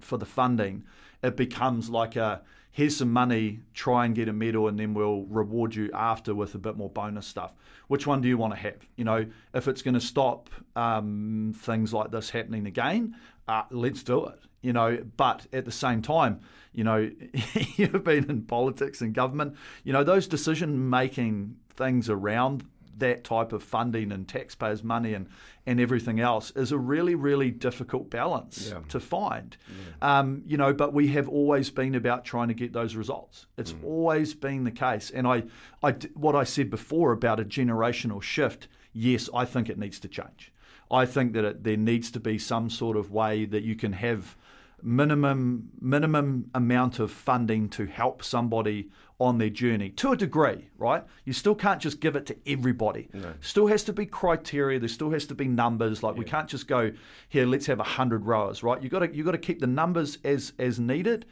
[0.00, 0.84] for the funding
[1.22, 2.42] it becomes like a
[2.76, 6.54] here's some money try and get a medal and then we'll reward you after with
[6.54, 7.54] a bit more bonus stuff.
[7.88, 8.86] Which one do you want to have?
[8.96, 13.16] You know if it's going to stop um, things like this happening again
[13.48, 16.40] uh, let's do it you know but at the same time
[16.72, 17.10] you know
[17.76, 19.54] you've been in politics and government
[19.84, 22.64] you know those decision making things around
[22.98, 25.28] that type of funding and taxpayers' money and,
[25.66, 28.78] and everything else is a really, really difficult balance Yeah.
[28.88, 29.54] to find.
[30.00, 33.48] Um, you know, but we have always been about trying to get those results.
[33.58, 35.10] It's always been the case.
[35.10, 35.42] And I,
[35.82, 40.08] I, what I said before about a generational shift, yes, I think it needs to
[40.08, 40.50] change.
[40.90, 43.92] I think that it, there needs to be some sort of way that you can
[43.94, 44.36] have
[44.82, 51.02] minimum minimum amount of funding to help somebody on their journey to a degree, right?
[51.24, 53.08] You still can't just give it to everybody.
[53.40, 54.78] Still has to be criteria.
[54.78, 56.02] There still has to be numbers.
[56.02, 56.92] Like we can't just go
[57.28, 57.46] here.
[57.46, 58.80] Let's have a hundred rowers, right?
[58.82, 61.24] You got to you got to keep the numbers as as needed.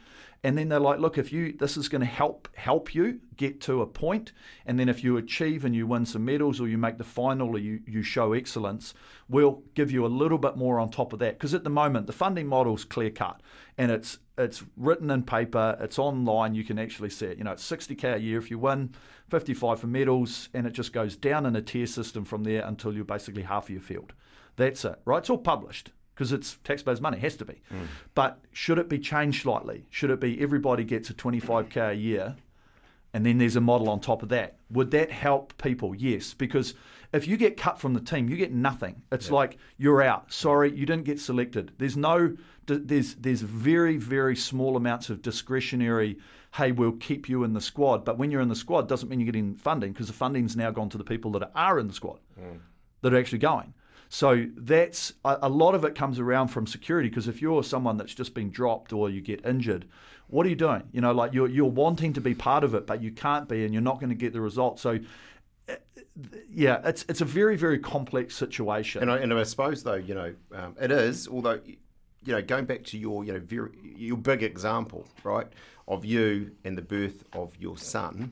[0.45, 3.59] And then they're like, look, if you this is going to help help you get
[3.61, 4.31] to a point,
[4.63, 7.55] and then if you achieve and you win some medals or you make the final
[7.55, 8.93] or you, you show excellence,
[9.27, 11.39] we'll give you a little bit more on top of that.
[11.39, 13.41] Because at the moment the funding model's clear cut
[13.75, 17.39] and it's it's written in paper, it's online, you can actually see it.
[17.39, 18.93] You know, it's 60k a year if you win,
[19.31, 22.93] 55 for medals, and it just goes down in a tier system from there until
[22.93, 24.13] you're basically half of your field.
[24.57, 25.17] That's it, right?
[25.17, 27.61] It's all published because it's taxpayers' money, It has to be.
[27.69, 27.83] Hmm.
[28.15, 29.85] But should it be changed slightly?
[29.89, 32.35] Should it be everybody gets a 25k a year
[33.15, 34.57] and then there's a model on top of that.
[34.69, 35.95] Would that help people?
[35.95, 36.73] Yes, because
[37.13, 39.03] if you get cut from the team, you get nothing.
[39.09, 40.33] It's like you're out.
[40.33, 41.71] Sorry, you didn't get selected.
[41.77, 46.17] There's no, there's there's very very small amounts of discretionary.
[46.55, 49.21] Hey, we'll keep you in the squad, but when you're in the squad, doesn't mean
[49.21, 51.93] you're getting funding because the funding's now gone to the people that are in the
[51.93, 52.57] squad, hmm.
[52.99, 53.73] that are actually going.
[54.15, 58.13] So that's a, lot of it comes around from security because if you're someone that's
[58.13, 59.89] just been dropped or you get injured,
[60.27, 60.83] what are you doing?
[60.93, 63.65] You know, like you're you're wanting to be part of it, but you can't be,
[63.65, 64.79] and you're not going to get the result.
[64.79, 64.99] So,
[65.67, 65.73] uh,
[66.49, 69.01] yeah, it's it's a very very complex situation.
[69.01, 71.27] And I, and I suppose though, you know, um, it is.
[71.27, 71.77] Although, you
[72.25, 75.47] know, going back to your, you know, very your big example, right,
[75.89, 78.31] of you and the birth of your son,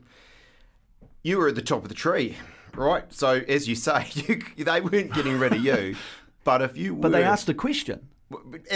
[1.23, 2.37] you were at the top of the tree,
[2.75, 3.11] right?
[3.13, 5.95] So as you say, you, they weren't getting rid of you,
[6.43, 8.07] but if you, but they asked a question.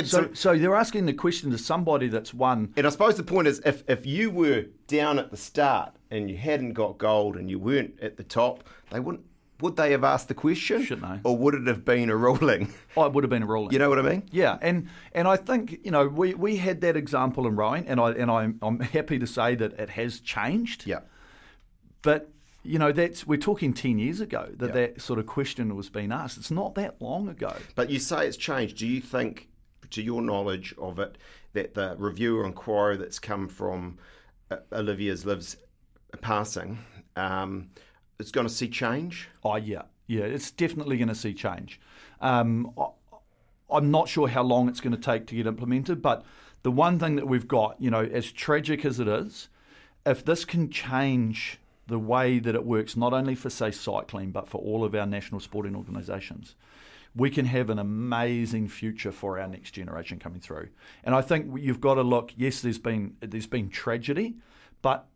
[0.05, 2.73] so, so they're asking the question to somebody that's won.
[2.77, 6.29] and I suppose the point is, if if you were down at the start and
[6.29, 9.25] you hadn't got gold and you weren't at the top, they wouldn't.
[9.59, 11.27] Would they have asked the question, Shouldn't they?
[11.27, 12.71] or would it have been a ruling?
[12.95, 13.71] Oh, it would have been a ruling.
[13.73, 14.23] You know what I mean?
[14.31, 17.99] Yeah, and and I think you know we, we had that example in rowing, and
[17.99, 20.85] I and I'm I'm happy to say that it has changed.
[20.85, 20.99] Yeah.
[22.03, 22.29] But
[22.67, 26.11] you know that's we're talking ten years ago that that sort of question was being
[26.11, 26.37] asked.
[26.37, 27.55] It's not that long ago.
[27.75, 28.77] But you say it's changed.
[28.77, 29.49] Do you think,
[29.91, 31.17] to your knowledge of it,
[31.53, 33.97] that the review or inquiry that's come from
[34.51, 35.57] uh, Olivia's lives
[36.21, 36.79] passing
[37.15, 37.69] um,
[38.19, 39.29] is going to see change?
[39.43, 41.79] Oh yeah, yeah, it's definitely going to see change.
[42.21, 42.73] Um,
[43.69, 46.25] I'm not sure how long it's going to take to get implemented, but
[46.63, 49.49] the one thing that we've got, you know, as tragic as it is,
[50.05, 54.47] if this can change the way that it works, not only for say cycling, but
[54.47, 56.55] for all of our national sporting organisations,
[57.15, 60.69] we can have an amazing future for our next generation coming through.
[61.03, 62.33] And I think you've got to look.
[62.35, 64.35] Yes, there's been there's been tragedy,
[64.81, 65.07] but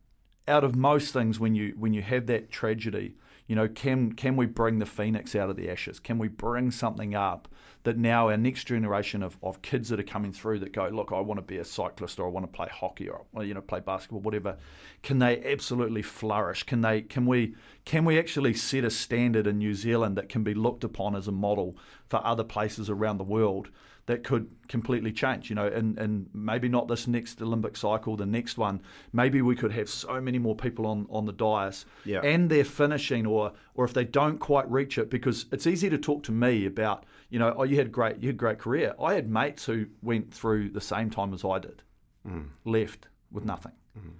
[0.51, 3.15] out of most things, when you when you have that tragedy,
[3.47, 5.99] you know, can can we bring the phoenix out of the ashes?
[5.99, 7.47] Can we bring something up
[7.83, 11.11] that now our next generation of, of kids that are coming through that go, look,
[11.11, 13.61] I want to be a cyclist or I want to play hockey or you know
[13.61, 14.57] play basketball, whatever.
[15.01, 16.63] Can they absolutely flourish?
[16.63, 20.43] Can they can we can we actually set a standard in New Zealand that can
[20.43, 21.75] be looked upon as a model
[22.09, 23.69] for other places around the world?
[24.07, 25.49] That could completely change.
[25.49, 28.81] You know, and, and maybe not this next Olympic cycle, the next one.
[29.13, 32.21] Maybe we could have so many more people on, on the dais, Yeah.
[32.21, 35.97] and they're finishing, or or if they don't quite reach it, because it's easy to
[35.97, 38.93] talk to me about, you know, oh, you had great, you had great career.
[39.01, 41.83] I had mates who went through the same time as I did,
[42.27, 42.47] mm.
[42.65, 43.73] left with nothing.
[43.97, 44.13] Mm.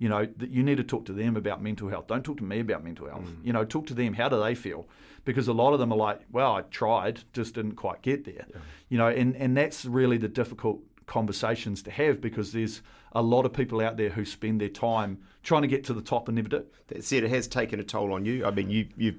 [0.00, 2.06] You know, that you need to talk to them about mental health.
[2.06, 3.24] Don't talk to me about mental health.
[3.24, 3.44] Mm.
[3.44, 4.14] You know, talk to them.
[4.14, 4.86] How do they feel?
[5.28, 8.46] Because a lot of them are like, well, I tried, just didn't quite get there.
[8.88, 12.80] You know, and, and that's really the difficult conversations to have because there's
[13.12, 16.00] a lot of people out there who spend their time trying to get to the
[16.00, 16.64] top and never do.
[16.86, 18.46] That said, it has taken a toll on you.
[18.46, 19.18] I mean, you you've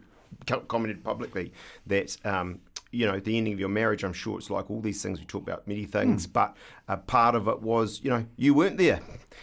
[0.67, 1.53] commented publicly
[1.85, 4.03] that um, you know the ending of your marriage.
[4.03, 6.57] I'm sure it's like all these things we talk about, many things, but
[6.87, 8.99] uh, part of it was you know you weren't there.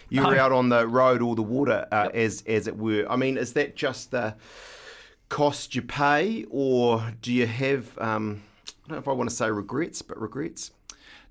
[0.08, 3.06] You were out on the road or the water, uh, as as it were.
[3.08, 4.34] I mean, is that just the
[5.28, 7.96] cost you pay, or do you have?
[7.98, 10.70] Um, I don't know if I want to say regrets, but regrets.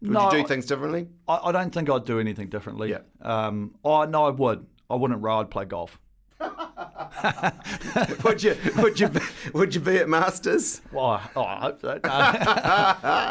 [0.02, 1.08] Would No, you do things differently?
[1.28, 2.91] I, I don't think I'd do anything differently.
[2.91, 3.00] Yeah.
[3.22, 4.66] Um, oh, no, I would.
[4.89, 6.00] I wouldn't ride play golf.
[8.24, 9.20] would you would you be,
[9.54, 10.82] would you be at Masters?
[10.91, 11.93] Well, oh, I hope so.
[11.93, 12.00] No.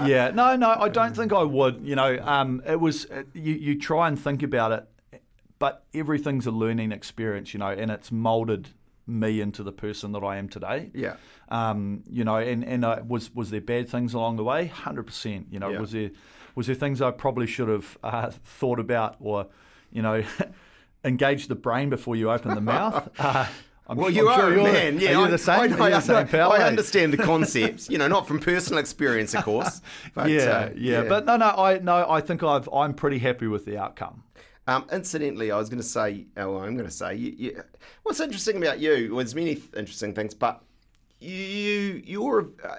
[0.09, 1.83] yeah, no, no, I don't think I would.
[1.83, 3.53] You know, um, it was uh, you.
[3.55, 5.21] You try and think about it,
[5.59, 7.53] but everything's a learning experience.
[7.53, 8.71] You know, and it's molded
[9.07, 10.91] me into the person that I am today.
[10.95, 11.17] Yeah.
[11.49, 14.67] Um, you know, and and uh, was was there bad things along the way?
[14.67, 15.49] Hundred percent.
[15.51, 15.81] You know, Yeah.
[15.81, 16.11] was there
[16.55, 19.47] was there things I probably should have uh, thought about or,
[19.93, 20.23] you know,
[21.05, 23.09] engaged the brain before you open the mouth?
[23.19, 23.47] Uh,
[23.87, 24.99] I'm, Well, I'm you are sure a man.
[24.99, 25.59] Yeah, you I, the same?
[25.75, 26.53] I, I, the same, pal?
[26.53, 27.91] I understand the concepts.
[27.91, 29.83] You know, not from personal experience, of course.
[30.15, 33.47] But, yeah, uh, yeah, But no, no, I no, I think I've I'm pretty happy
[33.47, 34.23] with the outcome.
[34.67, 37.63] Um, incidentally, I was going to say, oh, I'm going to say, you, you,
[38.03, 39.09] what's interesting about you?
[39.11, 40.63] Well, there's many th- interesting things, but
[41.21, 42.77] you, you're, uh,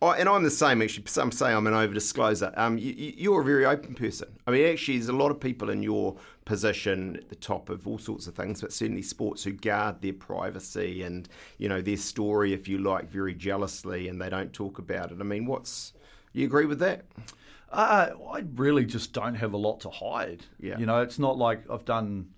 [0.00, 0.80] I- and I'm the same.
[0.80, 2.52] Actually, some say I'm an over discloser.
[2.56, 4.28] Um, you, you're a very open person.
[4.46, 6.16] I mean, actually, there's a lot of people in your
[6.46, 10.14] position at the top of all sorts of things, but certainly sports who guard their
[10.14, 14.78] privacy and you know their story, if you like, very jealously, and they don't talk
[14.78, 15.18] about it.
[15.20, 15.92] I mean, what's
[16.32, 17.04] you agree with that?
[17.70, 20.44] Uh, I really just don't have a lot to hide.
[20.58, 20.78] Yeah.
[20.78, 22.30] You know, it's not like I've done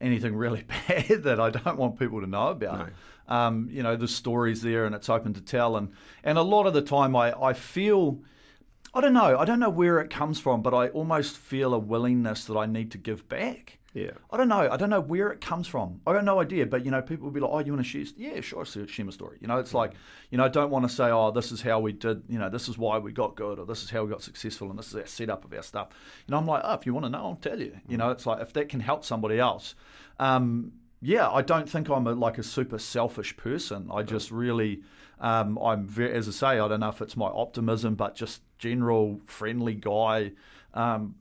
[0.00, 2.90] anything really bad that I don't want people to know about.
[3.26, 5.76] Um, you know, the story's there and it's open to tell.
[5.76, 8.20] And, and a lot of the time I, I feel,
[8.92, 11.78] I don't know, I don't know where it comes from, but I almost feel a
[11.78, 13.78] willingness that I need to give back.
[13.94, 14.10] Yeah.
[14.32, 14.68] I don't know.
[14.70, 16.00] I don't know where it comes from.
[16.04, 16.66] I got no idea.
[16.66, 19.04] But you know, people will be like, "Oh, you want to share?" Yeah, sure, share
[19.04, 19.38] my story.
[19.40, 19.92] You know, it's like,
[20.30, 22.48] you know, I don't want to say, "Oh, this is how we did." You know,
[22.50, 24.88] this is why we got good, or this is how we got successful, and this
[24.88, 25.90] is our setup of our stuff.
[26.26, 27.78] You know, I'm like, oh, if you want to know, I'll tell you.
[27.88, 29.76] You know, it's like if that can help somebody else.
[30.18, 33.90] Um, yeah, I don't think I'm a, like a super selfish person.
[33.92, 34.80] I just really,
[35.20, 38.40] um, I'm very, as I say, I don't know if it's my optimism, but just
[38.58, 40.32] general friendly guy.
[40.72, 41.14] Um,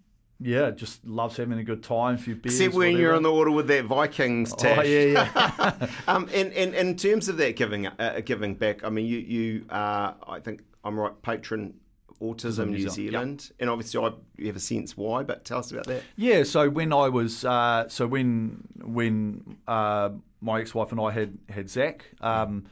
[0.43, 2.15] yeah, just loves having a good time.
[2.15, 2.59] A few beers.
[2.59, 4.79] Except when you're on the water with that Vikings tash.
[4.79, 5.87] Oh yeah, yeah.
[6.07, 9.19] um, and, and, and in terms of that giving uh, giving back, I mean, you
[9.19, 11.75] you are, I think I'm right, patron
[12.21, 15.71] Autism New, New Zealand, Zealand, and obviously I have a sense why, but tell us
[15.71, 16.03] about that.
[16.17, 20.09] Yeah, so when I was, uh, so when when uh,
[20.41, 22.65] my ex-wife and I had had Zac, um,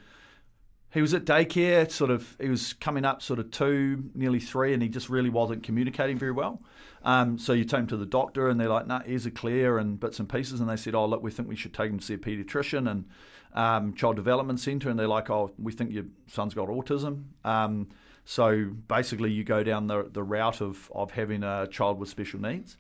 [0.92, 1.90] he was at daycare.
[1.90, 5.30] Sort of, he was coming up, sort of two, nearly three, and he just really
[5.30, 6.62] wasn't communicating very well.
[7.04, 9.78] Um, so you take him to the doctor, and they're like, "Nah, ears are clear,"
[9.78, 10.60] and bits and pieces.
[10.60, 12.90] And they said, "Oh, look, we think we should take him to see a paediatrician
[12.90, 13.06] and
[13.54, 17.88] um, child development centre." And they're like, "Oh, we think your son's got autism." Um,
[18.24, 22.40] so basically, you go down the, the route of, of having a child with special
[22.40, 22.78] needs.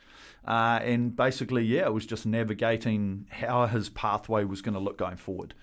[0.47, 4.97] Uh, and basically, yeah, it was just navigating how his pathway was going to look
[4.97, 5.53] going forward.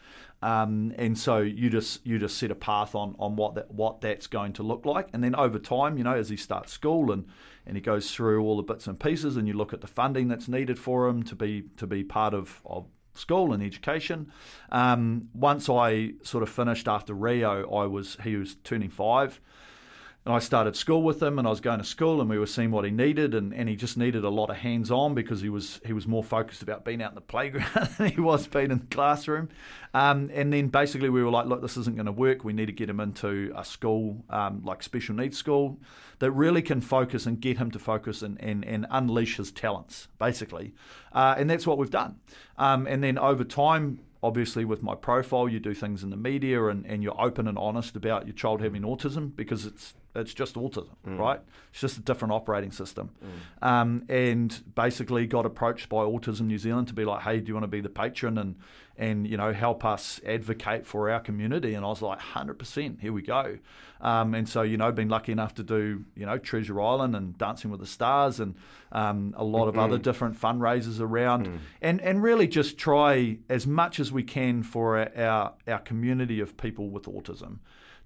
[0.41, 4.01] Um, and so you just you just set a path on, on what that what
[4.01, 7.11] that's going to look like, and then over time, you know, as he starts school
[7.11, 7.27] and,
[7.67, 10.29] and he goes through all the bits and pieces, and you look at the funding
[10.29, 14.31] that's needed for him to be to be part of, of school and education.
[14.71, 19.41] Um, once I sort of finished after Rio, I was he was turning five.
[20.29, 22.47] And I started school with him, and I was going to school, and we were
[22.47, 25.41] seeing what he needed, and, and he just needed a lot of hands on because
[25.41, 28.47] he was he was more focused about being out in the playground than he was
[28.47, 29.49] being in the classroom.
[29.95, 32.45] Um, and then basically we were like, look, this isn't going to work.
[32.45, 35.79] We need to get him into a school um, like special needs school
[36.19, 40.09] that really can focus and get him to focus and, and, and unleash his talents,
[40.19, 40.75] basically.
[41.11, 42.17] Uh, and that's what we've done.
[42.59, 46.67] Um, and then over time, obviously with my profile you do things in the media
[46.67, 50.55] and, and you're open and honest about your child having autism because it's it's just
[50.55, 51.19] autism, mm.
[51.19, 51.41] right?
[51.71, 53.11] It's just a different operating system.
[53.63, 53.67] Mm.
[53.67, 57.55] Um, and basically got approached by Autism New Zealand to be like, hey, do you
[57.55, 58.57] want to be the patron and
[58.97, 61.75] and you know help us advocate for our community?
[61.75, 63.59] And I was like, hundred percent, here we go.
[64.01, 67.39] Um, and so you know, been lucky enough to do you know Treasure Island and
[67.39, 68.55] Dancing with the Stars and
[68.93, 69.79] um, a lot mm-hmm.
[69.79, 71.59] of other different fundraisers around, mm.
[71.81, 76.41] and and really just try as much as we can for our, our, our community
[76.41, 77.59] of people with autism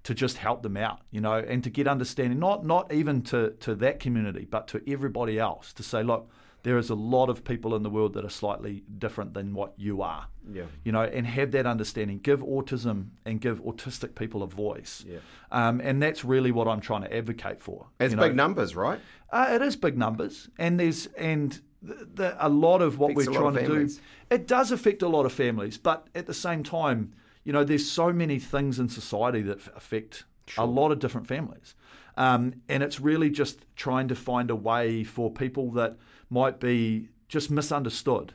[0.03, 3.51] to just help them out, you know, and to get understanding, not not even to,
[3.61, 6.29] to that community, but to everybody else, to say, look,
[6.63, 9.73] there is a lot of people in the world that are slightly different than what
[9.77, 10.27] you are.
[10.51, 10.63] Yeah.
[10.83, 12.19] You know, and have that understanding.
[12.19, 15.05] Give autism and give autistic people a voice.
[15.07, 15.19] Yeah.
[15.51, 17.87] Um, and that's really what I'm trying to advocate for.
[17.99, 18.43] It's big know.
[18.43, 18.99] numbers, right?
[19.29, 23.27] Uh, it is big numbers, and there's and the, the, a lot of what Affects
[23.29, 23.89] we're trying to do.
[24.29, 27.89] It does affect a lot of families, but at the same time you know, there's
[27.89, 30.63] so many things in society that affect sure.
[30.63, 31.75] a lot of different families.
[32.15, 35.97] Um, and it's really just trying to find a way for people that
[36.29, 38.33] might be just misunderstood,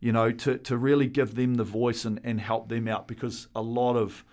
[0.00, 3.48] you know, to, to really give them the voice and, and help them out because
[3.54, 4.24] a lot of,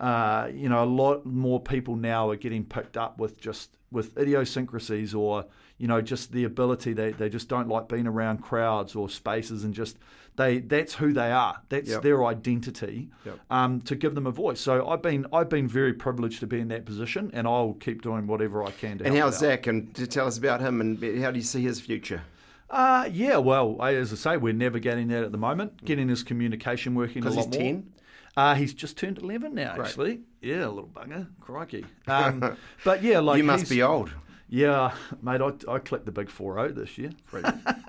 [0.00, 4.16] uh, you know, a lot more people now are getting picked up with just with
[4.16, 5.44] idiosyncrasies or,
[5.76, 9.64] you know, just the ability they, they just don't like being around crowds or spaces
[9.64, 9.98] and just
[10.36, 11.60] they that's who they are.
[11.68, 12.02] That's yep.
[12.02, 13.10] their identity.
[13.24, 13.38] Yep.
[13.50, 14.60] Um, to give them a voice.
[14.60, 18.02] So I've been I've been very privileged to be in that position, and I'll keep
[18.02, 19.04] doing whatever I can to.
[19.04, 19.66] And how's Zac?
[19.66, 22.22] And to tell us about him and how do you see his future?
[22.70, 26.94] Uh, yeah, well, as I say, we're navigating that at the moment, getting his communication
[26.94, 27.60] working a lot he's more.
[27.60, 27.92] 10?
[28.34, 29.86] Uh, he's just turned 11 now, Great.
[29.86, 30.20] actually.
[30.40, 31.28] Yeah, a little bugger.
[31.38, 31.84] Crikey.
[32.06, 33.36] Um, but yeah, like.
[33.36, 34.10] You must be old.
[34.48, 37.10] Yeah, mate, I, I clicked the big 4 0 this year.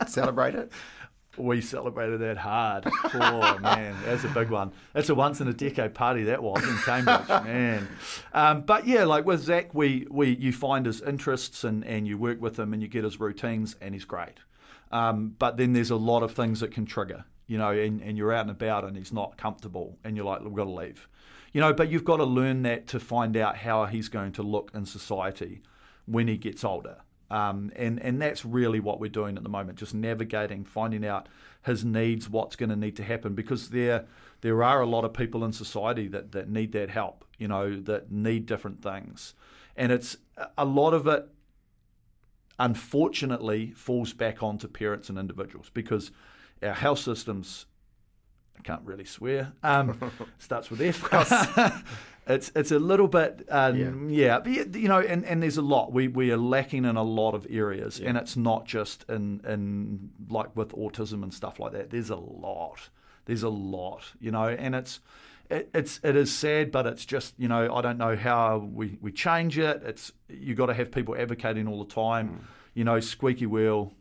[0.08, 0.72] Celebrate it?
[1.38, 2.86] we celebrated that hard.
[3.14, 4.72] Oh man, that's a big one.
[4.94, 7.88] That's a once in a decade party that was in Cambridge, man.
[8.34, 12.18] Um, but yeah, like with Zac, we, we you find his interests and, and you
[12.18, 14.40] work with him and you get his routines and he's great.
[14.92, 18.18] Um, but then there's a lot of things that can trigger, you know, and, and
[18.18, 21.08] you're out and about and he's not comfortable and you're like, we've got to leave.
[21.52, 24.44] You know, but you've got to learn that to find out how he's going to
[24.44, 25.62] look in society
[26.06, 26.98] when he gets older.
[27.34, 31.28] Um, and, and that's really what we're doing at the moment, just navigating, finding out
[31.64, 34.06] his needs, what's going to need to happen, because there
[34.42, 37.80] there are a lot of people in society that, that need that help, you know,
[37.80, 39.34] that need different things.
[39.76, 40.18] And it's
[40.60, 41.28] a lot of it,
[42.60, 46.12] unfortunately, falls back onto parents and individuals because
[46.62, 47.66] our health systems
[48.60, 49.54] I can't really swear.
[49.64, 50.00] Um,
[50.38, 51.04] starts with F.
[52.26, 54.40] it's it's a little bit um, yeah.
[54.46, 54.64] yeah.
[54.74, 57.46] you know, and, and there's a lot we we are lacking in a lot of
[57.50, 58.10] areas, yeah.
[58.10, 61.90] and it's not just in in like with autism and stuff like that.
[61.90, 62.90] There's a lot.
[63.26, 65.00] There's a lot, you know, and it's
[65.50, 68.98] it, it's it is sad, but it's just you know I don't know how we,
[69.02, 69.82] we change it.
[69.84, 72.30] It's you got to have people advocating all the time.
[72.30, 72.40] Mm.
[72.74, 73.94] You know, squeaky wheel,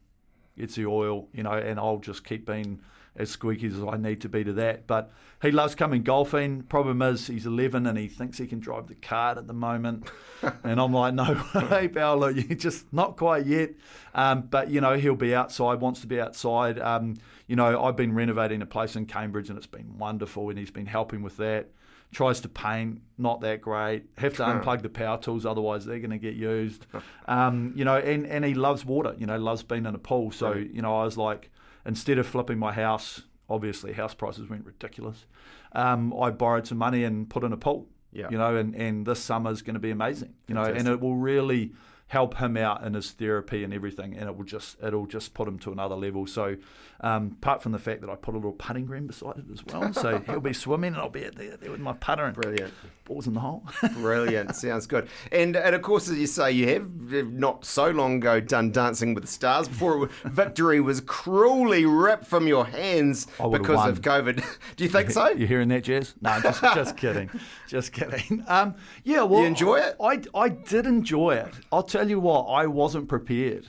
[0.57, 1.29] it's the oil.
[1.33, 2.81] You know, and I'll just keep being
[3.17, 4.87] as squeaky as I need to be to that.
[4.87, 5.11] But
[5.43, 6.63] he loves coming golfing.
[6.63, 10.11] Problem is, he's 11 and he thinks he can drive the cart at the moment.
[10.65, 13.71] and I'm like, no way, Paolo, you just not quite yet.
[14.15, 16.79] Um, but, you know, he'll be outside, wants to be outside.
[16.79, 20.59] Um, you know, I've been renovating a place in Cambridge and it's been wonderful and
[20.59, 21.71] he's been helping with that.
[22.13, 24.05] Tries to paint, not that great.
[24.19, 26.87] Have to unplug the power tools, otherwise they're going to get used.
[27.27, 29.15] Um, you know, and, and he loves water.
[29.19, 30.31] You know, loves being in a pool.
[30.31, 31.51] So you know, I was like,
[31.85, 35.27] instead of flipping my house, obviously house prices went ridiculous.
[35.73, 37.89] Um, I borrowed some money and put in a pool.
[38.13, 38.29] Yeah.
[38.31, 40.35] You know, and, and this summer is going to be amazing.
[40.47, 41.73] You know, and it will really
[42.09, 45.49] help him out in his therapy and everything, and it will just it'll just put
[45.49, 46.27] him to another level.
[46.27, 46.57] So,
[47.03, 49.65] um, apart from the fact that I put a little putting green beside it as
[49.67, 52.73] well, so he'll be swimming and I'll be there, there with my putter and brilliant
[53.05, 53.65] balls in the hole.
[53.95, 55.09] brilliant, sounds good.
[55.33, 56.89] And and of course, as you say, you have
[57.33, 62.47] not so long ago done Dancing with the Stars before victory was cruelly ripped from
[62.47, 63.89] your hands because won.
[63.89, 64.45] of COVID.
[64.77, 65.29] Do you think so?
[65.31, 66.15] You hearing that, Jez?
[66.21, 67.31] No, just just kidding,
[67.67, 68.45] just kidding.
[68.47, 69.97] Um, yeah, well, you enjoy it?
[70.01, 71.53] I I did enjoy it.
[71.73, 73.69] I'll tell you what, I wasn't prepared.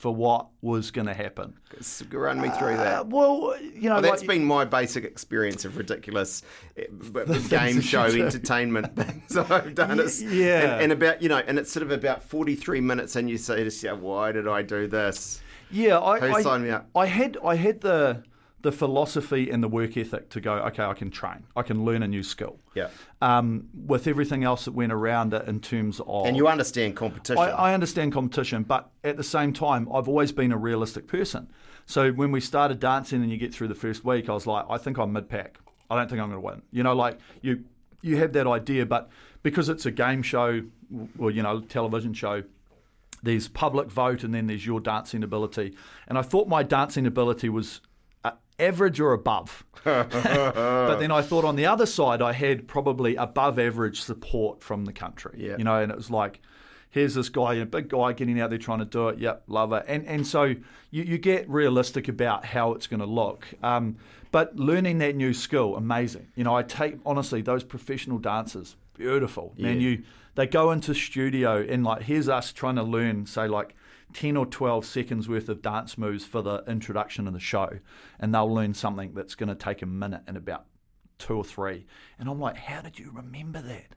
[0.00, 1.52] For what was going to happen.
[2.10, 3.00] Run me through that.
[3.00, 6.42] Uh, well, you know, Well, that's like- been my basic experience of ridiculous
[6.78, 6.84] eh,
[7.50, 9.98] game show entertainment things I've done.
[9.98, 10.60] Y- It's, yeah.
[10.72, 13.36] and, and about you know, and it's sort of about forty three minutes, and you
[13.36, 16.88] say to yourself, "Why did I do this?" Yeah, I, Who I, signed me up?
[16.96, 18.22] I had I had the
[18.62, 20.54] the philosophy and the work ethic to go.
[20.54, 21.44] Okay, I can train.
[21.56, 22.58] I can learn a new skill.
[22.74, 22.88] Yeah,
[23.22, 27.42] Um, with everything else that went around it in terms of and you understand competition.
[27.42, 31.50] I, I understand competition, but at the same time, I've always been a realistic person.
[31.86, 34.66] So when we started dancing and you get through the first week, I was like,
[34.68, 35.58] I think I'm mid pack.
[35.90, 36.62] I don't think I'm going to win.
[36.70, 37.64] You know, like you
[38.02, 39.10] you have that idea, but
[39.42, 40.62] because it's a game show
[41.18, 42.44] or you know television show,
[43.22, 45.74] there's public vote and then there's your dancing ability.
[46.06, 47.80] And I thought my dancing ability was
[48.60, 49.64] average or above.
[49.84, 54.84] but then I thought on the other side, I had probably above average support from
[54.84, 55.34] the country.
[55.38, 55.56] Yeah.
[55.58, 56.40] You know, and it was like,
[56.90, 59.18] here's this guy, a big guy getting out there trying to do it.
[59.18, 59.84] Yep, love it.
[59.88, 63.46] And and so you, you get realistic about how it's going to look.
[63.62, 63.96] Um,
[64.32, 66.28] but learning that new skill, amazing.
[66.36, 69.54] You know, I take honestly those professional dancers, beautiful.
[69.58, 69.88] Man, Yeah.
[69.88, 70.02] you
[70.36, 73.74] they go into studio and like here's us trying to learn, say like.
[74.12, 77.78] 10 or 12 seconds worth of dance moves for the introduction of the show,
[78.18, 80.66] and they'll learn something that's going to take a minute and about
[81.18, 81.86] two or three.
[82.18, 83.94] And I'm like, how did you remember that?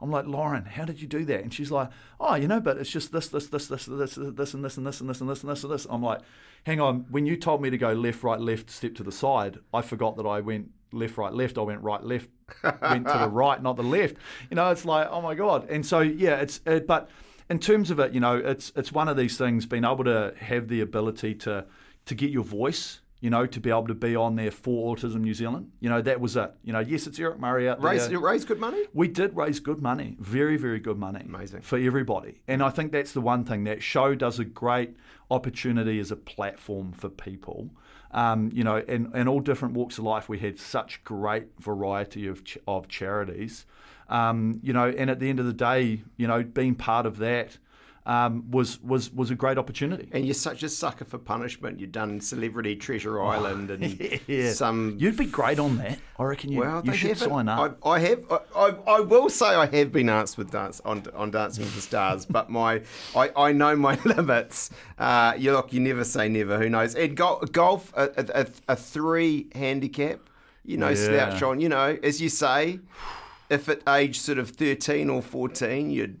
[0.00, 1.40] I'm like, Lauren, how did you do that?
[1.40, 1.88] And she's like,
[2.20, 4.64] oh, you know, but it's just this, this, this, this, this, this, and this, and
[4.64, 5.86] this, and this, and this, and this, and this.
[5.88, 6.20] I'm like,
[6.64, 7.06] hang on.
[7.10, 10.16] When you told me to go left, right, left, step to the side, I forgot
[10.18, 11.56] that I went left, right, left.
[11.56, 12.28] I went right, left,
[12.62, 14.16] went to the right, not the left.
[14.50, 15.68] You know, it's like, oh my god.
[15.70, 17.08] And so yeah, it's uh, but
[17.48, 19.66] in terms of it, you know, it's it's one of these things.
[19.66, 21.66] Being able to have the ability to
[22.06, 23.00] to get your voice.
[23.18, 25.72] You know, to be able to be on there for Autism New Zealand.
[25.80, 26.52] You know, that was it.
[26.62, 27.90] You know, yes, it's Eric Murray out there.
[27.90, 28.84] raise raise good money.
[28.92, 31.22] We did raise good money, very, very good money.
[31.24, 31.62] Amazing.
[31.62, 32.42] For everybody.
[32.46, 33.64] And I think that's the one thing.
[33.64, 34.96] That show does a great
[35.30, 37.70] opportunity as a platform for people.
[38.12, 42.26] Um, you know, in, in all different walks of life, we had such great variety
[42.26, 43.64] of, ch- of charities.
[44.08, 47.18] Um, you know, and at the end of the day, you know, being part of
[47.18, 47.58] that
[48.06, 50.08] um, was, was, was a great opportunity.
[50.12, 51.80] And you're such a sucker for punishment.
[51.80, 54.52] You've done Celebrity Treasure Island and Oh, Yeah.
[54.52, 54.94] some.
[55.00, 55.98] You'd be great on that.
[56.16, 57.80] I reckon you, well, you should sign up.
[57.84, 58.24] I, I have.
[58.30, 61.74] I, I, I will say I have been asked with dance on, on Dancing with
[61.74, 62.82] the Stars, but my
[63.16, 64.70] I, I know my limits.
[64.96, 66.58] Uh, you look, you never say never.
[66.60, 66.94] Who knows?
[66.94, 70.20] And go, golf, a, a, a, a three handicap.
[70.64, 70.94] You know, Yeah.
[71.30, 71.58] slouch on.
[71.60, 72.78] You know, as you say,
[73.48, 76.20] if at age sort of thirteen or fourteen, you'd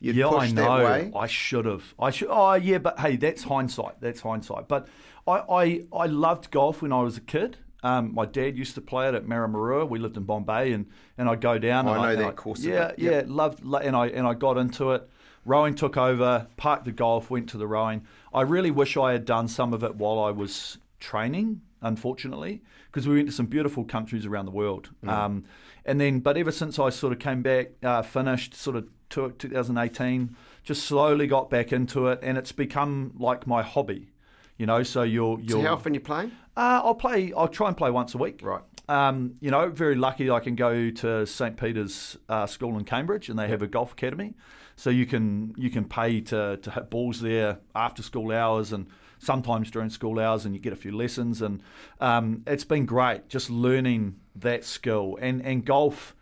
[0.00, 1.12] you'd yeah, I know.
[1.16, 1.94] I should have.
[1.98, 2.28] I should.
[2.30, 4.00] Oh, yeah, but hey, that's hindsight.
[4.00, 4.68] That's hindsight.
[4.68, 4.88] But
[5.26, 7.56] I, I, I loved golf when I was a kid.
[7.82, 9.88] Um, my dad used to play it at Maramarua.
[9.88, 10.86] We lived in Bombay, and,
[11.18, 11.86] and I'd go down.
[11.86, 13.62] I and know and that course Yeah, bit, yeah, loved.
[13.62, 15.08] And I and I got into it.
[15.44, 16.46] Rowing took over.
[16.56, 17.30] Parked the golf.
[17.30, 18.06] Went to the rowing.
[18.32, 21.60] I really wish I had done some of it while I was training.
[21.82, 24.88] Unfortunately, because we went to some beautiful countries around the world.
[25.04, 25.08] Mm.
[25.10, 25.44] Um,
[25.84, 29.30] and then, but ever since I sort of came back, uh, finished sort of to
[29.30, 34.10] 2018, just slowly got back into it, and it's become like my hobby.
[34.56, 35.62] You know, so you're you're.
[35.62, 36.30] how often you playing?
[36.56, 37.32] Uh, I'll play.
[37.36, 38.40] I'll try and play once a week.
[38.42, 38.62] Right.
[38.88, 43.28] Um, you know, very lucky I can go to St Peter's uh, School in Cambridge,
[43.28, 44.34] and they have a golf academy,
[44.76, 48.86] so you can you can pay to to hit balls there after school hours and
[49.18, 51.60] sometimes during school hours, and you get a few lessons, and
[52.00, 56.14] um, it's been great just learning that skill and and golf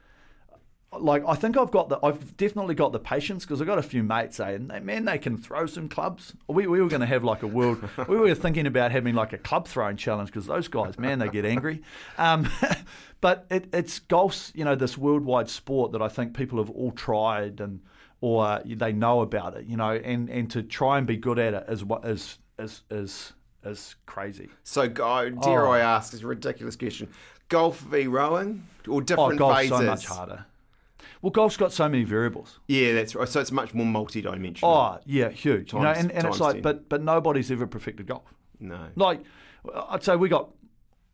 [0.99, 3.83] like I think I've got the I've definitely got the patience because I've got a
[3.83, 6.35] few mates eh, and they, man they can throw some clubs.
[6.49, 7.83] We, we were going to have like a world.
[8.09, 11.29] we were thinking about having like a club throwing challenge because those guys man they
[11.29, 11.83] get angry.
[12.19, 12.51] Um,
[13.21, 16.93] but it, it's golf's you know this worldwide sport that I think people have all
[16.93, 17.81] tried and
[18.21, 21.39] or uh, they know about it you know and and to try and be good
[21.39, 23.33] at it is what is is is
[23.65, 24.49] is crazy.
[24.65, 25.71] So, go, dare Oh.
[25.71, 26.13] I ask?
[26.13, 27.09] It's a ridiculous question.
[27.53, 29.79] Golf v rowing or different Oh, different golf's phases?
[29.79, 30.47] so much harder.
[31.21, 32.59] Well, golf's got so many variables.
[32.67, 33.29] Yeah, that's right.
[33.29, 34.71] So it's much more multi-dimensional.
[34.75, 35.73] Oh yeah, huge.
[35.73, 36.63] you know, and, and it's like, 10.
[36.63, 38.35] but but nobody's ever perfected golf.
[38.59, 38.89] no.
[38.97, 39.21] Like,
[39.89, 40.49] I'd say we got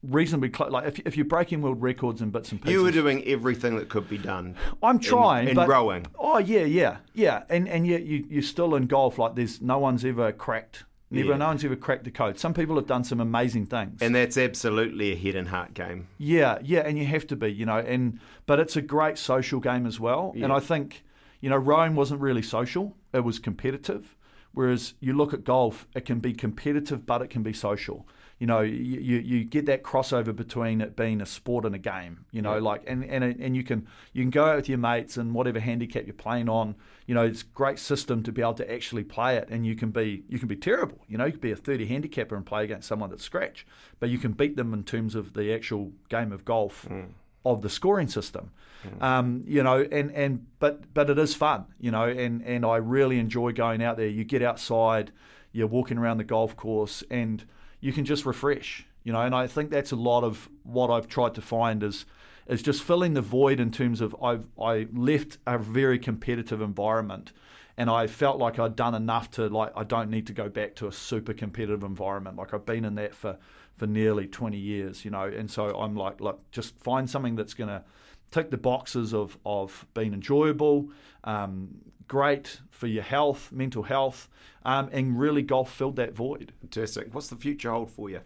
[0.03, 0.71] reasonably close.
[0.71, 3.77] Like, if, if you're breaking world records in bits and pieces, You were doing everything
[3.77, 4.57] that could be done.
[4.83, 6.07] I'm trying, in but rowing.
[6.19, 7.43] Oh yeah, yeah, yeah.
[7.51, 9.19] And and yet you you're still in golf.
[9.19, 10.85] Like, there's no one's ever cracked.
[11.11, 11.37] Never, Yeah.
[11.39, 12.39] no one's ever cracked the code.
[12.39, 14.03] Some people have done some amazing things.
[14.03, 16.09] And that's absolutely a head and heart game.
[16.19, 19.59] Yeah, yeah, and you have to be, you know, and but it's a great social
[19.61, 20.35] game as well.
[20.37, 21.03] And I think,
[21.41, 24.17] you know, rowing wasn't really social; it was competitive.
[24.53, 28.07] Whereas you look at golf, it can be competitive, but it can be social.
[28.39, 32.25] You know, you, you, get that crossover between it being a sport and a game,
[32.31, 35.17] you know, like, and, and, and you can, you can go out with your mates
[35.17, 36.77] and whatever handicap you're playing on,
[37.07, 39.75] you know, it's a great system to be able to actually play it and you
[39.75, 42.47] can be, you can be terrible, you know, you could be a 30 handicapper and
[42.47, 43.67] play against someone that's scratch,
[43.99, 46.87] but you can beat them in terms of the actual game of golf.
[46.89, 47.09] Mm.
[47.45, 48.51] Of the scoring system,
[48.85, 49.01] mm.
[49.01, 52.77] um, you know, and, and but but it is fun, you know, and, and I
[52.77, 54.09] really enjoy going out there.
[54.09, 55.13] You get outside,
[55.53, 57.45] you're walking around the golf course, and
[57.81, 59.21] you can just refresh, you know.
[59.21, 62.05] And I think that's a lot of what I've tried to find is
[62.47, 67.33] is just filling the void in terms of I've I left a very competitive environment
[67.79, 70.75] and I felt like I'd done enough to like I don't need to go back
[70.77, 72.37] to a super competitive environment.
[72.37, 73.39] Like I've been in that for
[73.77, 77.55] for nearly 20 years, you know, and so I'm like, look, just find something that's
[77.55, 77.85] going to
[78.33, 80.91] tick the boxes of of being enjoyable,
[81.23, 81.69] um,
[82.09, 84.29] great for your health, mental health,
[84.65, 86.53] um, and really golf filled that void.
[86.61, 87.15] Fantastic.
[87.15, 88.21] What's the future hold for you?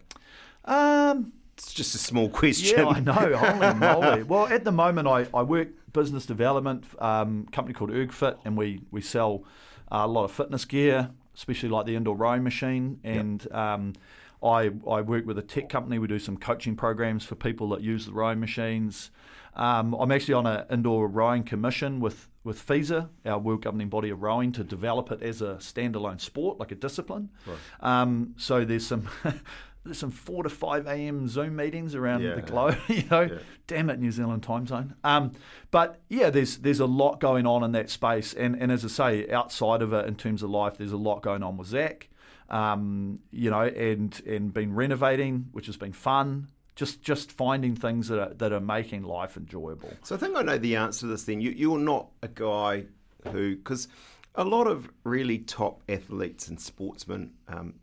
[0.65, 2.79] Um, it's just a small question.
[2.79, 3.13] Yeah, I know.
[3.37, 4.23] Holy moly.
[4.23, 8.81] Well, at the moment, I, I work business development, um, company called ErgFit, and we,
[8.91, 9.43] we sell
[9.91, 12.99] uh, a lot of fitness gear, especially like the indoor rowing machine.
[13.03, 13.53] And yep.
[13.53, 13.93] um,
[14.41, 15.99] I, I work with a tech company.
[15.99, 19.11] We do some coaching programs for people that use the rowing machines.
[19.55, 24.09] Um, I'm actually on an indoor rowing commission with with FISA, our world governing body
[24.09, 27.29] of rowing, to develop it as a standalone sport, like a discipline.
[27.45, 27.57] Right.
[28.01, 29.07] Um, so there's some.
[29.85, 31.27] there's some four to five a.m.
[31.27, 32.35] Zoom meetings around yeah.
[32.35, 32.77] the globe.
[32.87, 33.37] you know, yeah.
[33.67, 34.95] damn it, New Zealand time zone.
[35.03, 35.33] Um,
[35.71, 38.87] but yeah, there's there's a lot going on in that space, and and as I
[38.87, 42.09] say, outside of it, in terms of life, there's a lot going on with Zac.
[42.49, 48.07] Um, you know, and and been renovating, which has been fun just just finding things
[48.07, 49.91] that are, that are making life enjoyable.
[50.03, 51.41] So I think I know the answer to this thing.
[51.41, 52.85] You, you're not a guy
[53.31, 53.87] who, because
[54.35, 57.75] a lot of really top athletes and sportsmen um,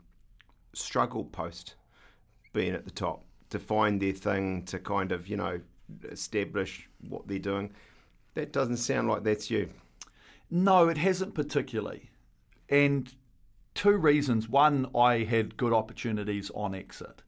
[0.73, 1.75] struggle post
[2.53, 5.61] being at the top to find their thing to kind of you know
[6.09, 7.71] establish what they're doing.
[8.33, 9.69] That doesn't sound like that's you.
[10.49, 12.09] No, it hasn't particularly,
[12.67, 13.13] and
[13.73, 14.49] two reasons.
[14.49, 17.21] One, I had good opportunities on exit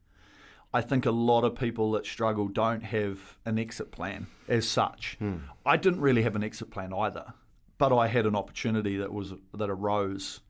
[0.73, 5.17] I think a lot of people that struggle don't have an exit plan as such.
[5.19, 5.35] Hmm.
[5.65, 7.33] I didn't really have an exit plan either,
[7.77, 10.41] but I had an opportunity that was that arose.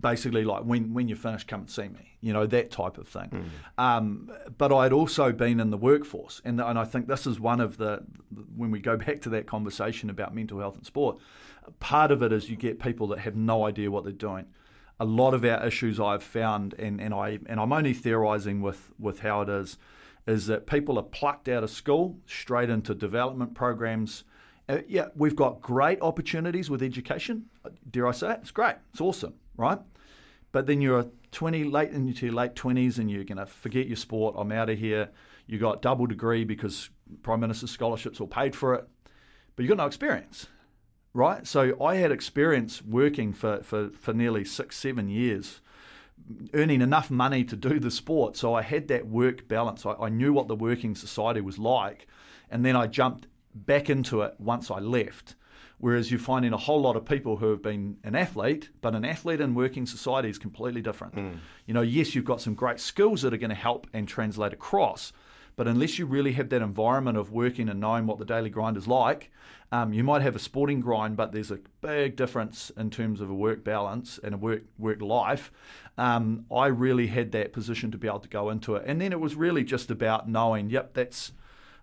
[0.00, 2.18] Basically, like when when you finish, come and see me.
[2.20, 3.28] You know that type of thing.
[3.28, 3.82] Hmm.
[3.82, 7.60] Um, but I'd also been in the workforce, and and I think this is one
[7.60, 8.02] of the
[8.54, 11.18] when we go back to that conversation about mental health and sport.
[11.78, 14.46] Part of it is you get people that have no idea what they're doing
[15.00, 18.92] a lot of our issues I've found, and, and I and I'm only theorising with
[18.98, 19.78] with how it is,
[20.26, 24.24] is that people are plucked out of school straight into development programs.
[24.68, 27.46] Uh, yeah, we've got great opportunities with education.
[27.90, 28.38] Dare I say it?
[28.42, 28.76] It's great.
[28.92, 29.78] It's awesome, right?
[30.52, 33.96] But then you're 20 late into your late 20s, and you're going to forget your
[33.96, 34.34] sport.
[34.36, 35.08] I'm out of here.
[35.46, 36.90] You got double degree because
[37.22, 38.86] Prime Minister's scholarships all paid for it,
[39.56, 40.46] but you've got no experience
[41.12, 41.46] right?
[41.46, 45.60] So I had experience working for, for, for nearly six, seven years,
[46.54, 48.36] earning enough money to do the sport.
[48.36, 49.84] So I had that work balance.
[49.84, 52.06] I, I knew what the working society was like.
[52.50, 55.34] And then I jumped back into it once I left.
[55.78, 59.04] Whereas you're finding a whole lot of people who have been an athlete, but an
[59.04, 61.14] athlete in working society is completely different.
[61.14, 61.38] Mm.
[61.66, 64.52] You know, yes, you've got some great skills that are going to help and translate
[64.52, 65.14] across,
[65.60, 68.78] but unless you really have that environment of working and knowing what the daily grind
[68.78, 69.30] is like,
[69.70, 73.28] um, you might have a sporting grind, but there's a big difference in terms of
[73.28, 75.52] a work balance and a work work life.
[75.98, 79.12] Um, I really had that position to be able to go into it, and then
[79.12, 81.32] it was really just about knowing, yep, that's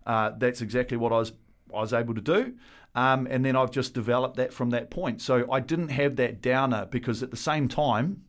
[0.07, 1.33] uh, that's exactly what I was
[1.71, 2.55] I was able to do.
[2.95, 5.21] Um, and then I've just developed that from that point.
[5.21, 8.23] So I didn't have that downer because at the same time,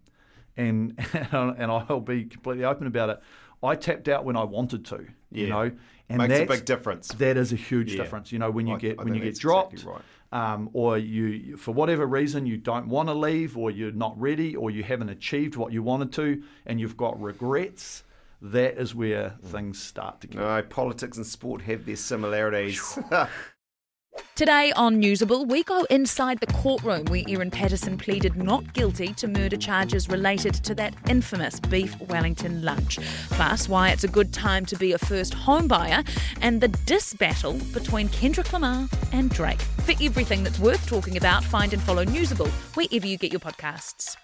[0.58, 0.98] and
[1.32, 3.22] and I'll be completely open about it.
[3.62, 5.06] I tapped out when I wanted to.
[5.30, 5.42] Yeah.
[5.42, 5.70] You know,
[6.08, 7.08] and makes a big difference.
[7.08, 8.02] That is a huge yeah.
[8.02, 8.32] difference.
[8.32, 10.02] You know, when you I, get I when you get dropped, exactly
[10.32, 10.52] right.
[10.52, 14.56] um, or you for whatever reason you don't want to leave, or you're not ready,
[14.56, 18.04] or you haven't achieved what you wanted to, and you've got regrets.
[18.40, 19.40] That is where mm.
[19.42, 20.38] things start to get.
[20.38, 22.98] No, politics and sport have their similarities.
[24.38, 29.26] Today on Newsable, we go inside the courtroom where Erin Patterson pleaded not guilty to
[29.26, 33.00] murder charges related to that infamous beef Wellington lunch.
[33.30, 36.04] Plus, why it's a good time to be a first home buyer
[36.40, 39.60] and the dis battle between Kendrick Lamar and Drake.
[39.84, 44.16] For everything that's worth talking about, find and follow Newsable wherever you get your podcasts.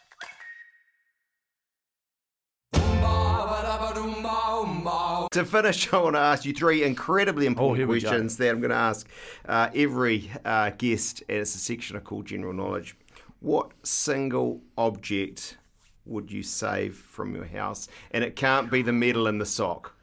[5.34, 8.70] To finish, I want to ask you three incredibly important oh, questions that I'm going
[8.70, 9.08] to ask
[9.48, 12.96] uh, every uh, guest, and it's a section I call General Knowledge.
[13.40, 15.56] What single object
[16.04, 17.88] would you save from your house?
[18.12, 19.96] And it can't be the medal in the sock.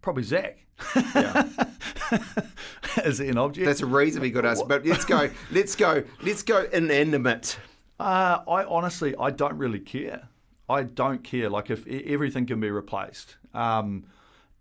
[0.00, 0.64] Probably Zac.
[0.96, 1.46] Yeah.
[3.04, 3.66] Is it an object?
[3.66, 4.64] That's a reasonably good answer.
[4.64, 5.28] But let's go.
[5.50, 6.02] Let's go.
[6.22, 7.58] Let's go inanimate.
[8.00, 10.30] Uh, I honestly, I don't really care.
[10.66, 11.50] I don't care.
[11.50, 14.04] Like if everything can be replaced, um,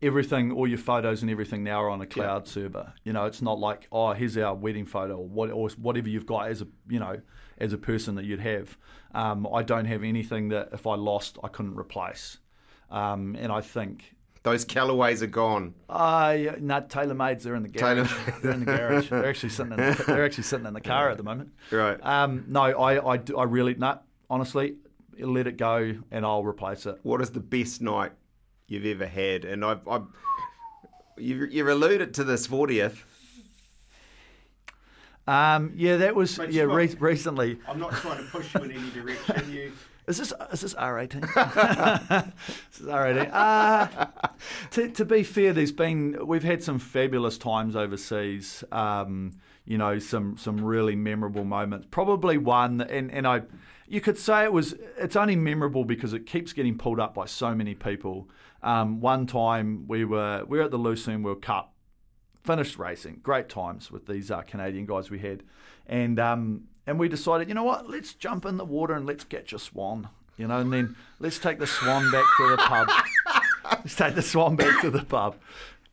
[0.01, 2.93] everything, all your photos and everything now are on a cloud server.
[3.03, 6.25] You know, it's not like oh, here's our wedding photo or what or whatever you've
[6.25, 7.21] got as a you know
[7.57, 8.77] as a person that you'd have.
[9.13, 12.37] Um, I don't have anything that if I lost, I couldn't replace.
[12.89, 15.75] Um, and I think Those Callaways are gone.
[15.89, 17.43] I no TaylorMades.
[17.43, 18.11] They're in the garage.
[18.41, 19.09] They're in the garage.
[19.09, 19.73] They're actually sitting.
[19.73, 21.51] In the, they're actually sitting in the car at the moment.
[21.71, 21.97] Right.
[22.03, 24.75] Um, no, I, I, do- I really not honestly
[25.19, 26.97] let it go, and I'll replace it.
[27.03, 28.11] What is the best night
[28.71, 29.45] you've ever had?
[29.45, 30.05] And I've, I've
[31.17, 32.97] you've, you've alluded to this 40th.
[35.27, 37.59] Um, yeah, that was But yeah re- recently.
[37.67, 39.51] I'm not trying to push you in any direction.
[39.51, 39.71] You.
[40.07, 41.21] Is this is this R eighteen?
[41.35, 43.29] This is R eighteen.
[43.31, 44.09] Uh,
[44.71, 48.63] to to be fair, there's been we've had some fabulous times overseas.
[48.71, 51.85] Um, you know, some some really memorable moments.
[51.91, 53.43] Probably one, and and I,
[53.91, 54.73] you could say it was.
[54.97, 58.29] It's only memorable because it keeps getting pulled up by so many people.
[58.63, 61.73] Um, one time we were we were at the Lucerne World Cup
[62.41, 63.19] finished racing.
[63.21, 65.43] Great times with these uh, Canadian guys we had,
[65.87, 69.25] and um, and we decided, you know what, let's jump in the water and let's
[69.25, 72.89] catch a swan, you know, and then let's take the swan back to the pub.
[73.71, 75.35] let's take the swan back to the pub.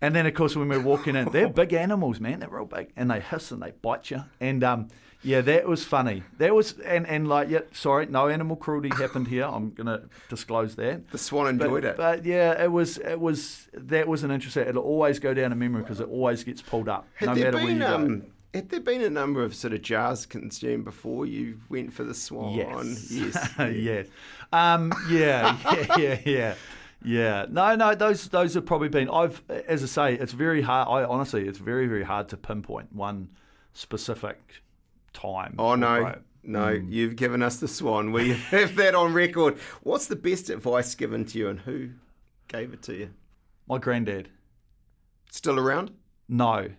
[0.00, 2.38] And then, of course, when we're walking in, they're big animals, man.
[2.38, 4.22] They're real big, and they hiss and they bite you.
[4.40, 4.88] And um,
[5.22, 6.22] yeah, that was funny.
[6.38, 9.44] That was and and like, yeah, sorry, no animal cruelty happened here.
[9.44, 11.10] I'm gonna disclose that.
[11.10, 11.96] The swan enjoyed But, it.
[11.96, 14.66] but yeah, it was it was that was an interesting.
[14.68, 17.44] It'll always go down in memory because it always gets pulled up, Had no there
[17.52, 17.94] matter where you been go.
[17.94, 18.22] um,
[18.54, 22.14] had there been a number of sort of jars consumed before you went for the
[22.14, 22.54] swan?
[22.54, 23.10] Yes.
[23.10, 23.50] Yes.
[23.58, 24.06] yes.
[24.52, 26.54] Um, yeah, yeah, yeah, yeah.
[27.04, 27.46] Yeah.
[27.50, 31.04] No, no, those those have probably been I've as I say, it's very hard I
[31.08, 33.28] honestly it's very, very hard to pinpoint one
[33.72, 34.62] specific
[35.20, 35.54] time.
[35.58, 36.00] Oh no.
[36.00, 36.18] Right.
[36.44, 36.88] No, Hmm.
[36.90, 38.12] you've given us the swan.
[38.12, 39.58] We have that on record.
[39.82, 41.90] What's the best advice given to you and who
[42.46, 43.10] gave it to you?
[43.68, 44.30] My granddad.
[45.30, 45.90] Still around?
[46.28, 46.70] No.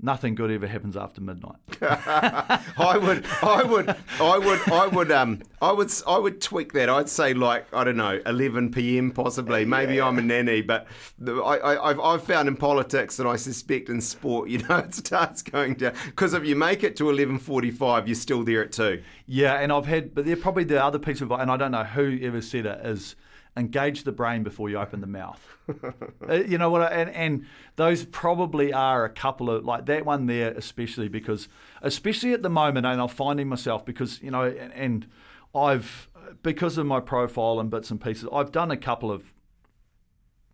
[0.00, 1.56] Nothing good ever happens after midnight.
[1.80, 6.90] I would, I would, I would, I would, um, I would, I would tweak that.
[6.90, 9.12] I'd say like I don't know, 11 p.m.
[9.12, 9.64] possibly.
[9.64, 10.88] Maybe I'm a nanny, but
[11.18, 14.78] the, I, I, I've, I've found in politics and I suspect in sport, you know,
[14.78, 18.72] it starts going down because if you make it to 11:45, you're still there at
[18.72, 19.02] two.
[19.26, 21.84] Yeah, and I've had, but they're probably the other piece of and I don't know
[21.84, 23.16] who ever said it, is
[23.56, 25.46] engage the brain before you open the mouth.
[26.26, 26.80] Uh, you know what?
[26.80, 27.46] I, and, and
[27.76, 31.48] those probably are a couple of, like that one there, especially because,
[31.82, 35.06] especially at the moment, and I'm finding myself because, you know, and, and
[35.54, 36.08] I've,
[36.42, 39.34] because of my profile and bits and pieces, I've done a couple of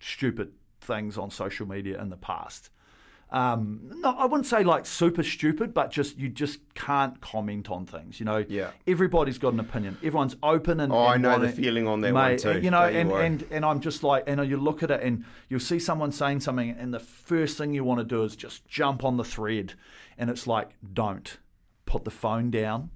[0.01, 2.71] stupid things on social media in the past.
[3.33, 7.87] Um, no, I wouldn't say like super stupid, but just you just can't comment on
[7.87, 8.19] things.
[8.19, 8.71] You know, Yeah.
[8.87, 9.99] Everybody's got an opinion.
[10.03, 12.61] Everyone's open and Oh, I and know the feeling on that one Mate, too.
[12.61, 15.03] You know, Don't you and, and and I'm just like, and you look at it
[15.03, 18.35] and you'll see someone saying something, and the first thing you want to do is
[18.35, 19.75] just jump on the thread,
[20.19, 21.39] and it's like, don't
[21.87, 22.91] put the phone down,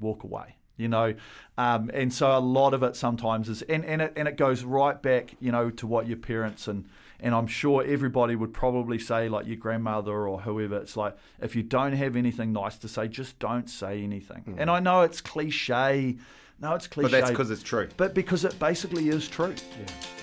[0.00, 0.56] walk away.
[0.78, 1.14] You know,
[1.56, 4.62] um, and so a lot of it sometimes is, and, and it and it goes
[4.62, 6.84] right back, you know, to what your parents and
[7.20, 10.76] and I'm sure everybody would probably say like your grandmother or whoever.
[10.78, 14.56] It's like if you don't have anything nice to say, just don't say anything.
[14.58, 16.16] And I know it's cliche.
[16.60, 17.08] No, it's cliche.
[17.08, 17.10] Mm.
[17.10, 17.88] But that's because it's true.
[17.96, 19.54] But because it basically is true.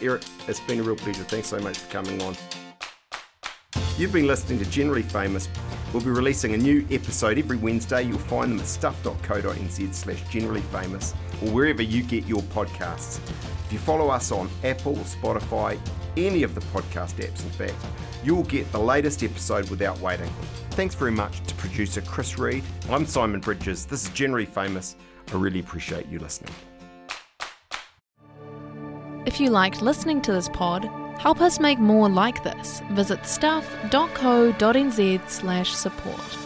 [0.02, 1.24] Eric, it's been a real pleasure.
[1.24, 2.36] Thanks so much for coming on.
[3.98, 5.48] You've been listening to Generally Famous.
[5.94, 8.02] We'll be releasing a new episode every Wednesday.
[8.02, 11.14] You'll find them at stuff.co.nz slash generally famous
[11.44, 13.20] or wherever you get your podcasts.
[13.74, 15.80] You follow us on Apple, Spotify,
[16.16, 17.74] any of the podcast apps, in fact,
[18.24, 20.30] you'll get the latest episode without waiting.
[20.70, 22.64] Thanks very much to producer Chris Reed.
[22.92, 23.88] I'm Simon Bridges.
[23.88, 24.96] This is Generally Famous.
[25.34, 26.54] I really appreciate you listening.
[29.26, 30.86] If you liked listening to this pod,
[31.18, 32.80] help us make more like this.
[32.92, 34.50] Visit stuff.co.nz
[35.28, 36.43] slash support.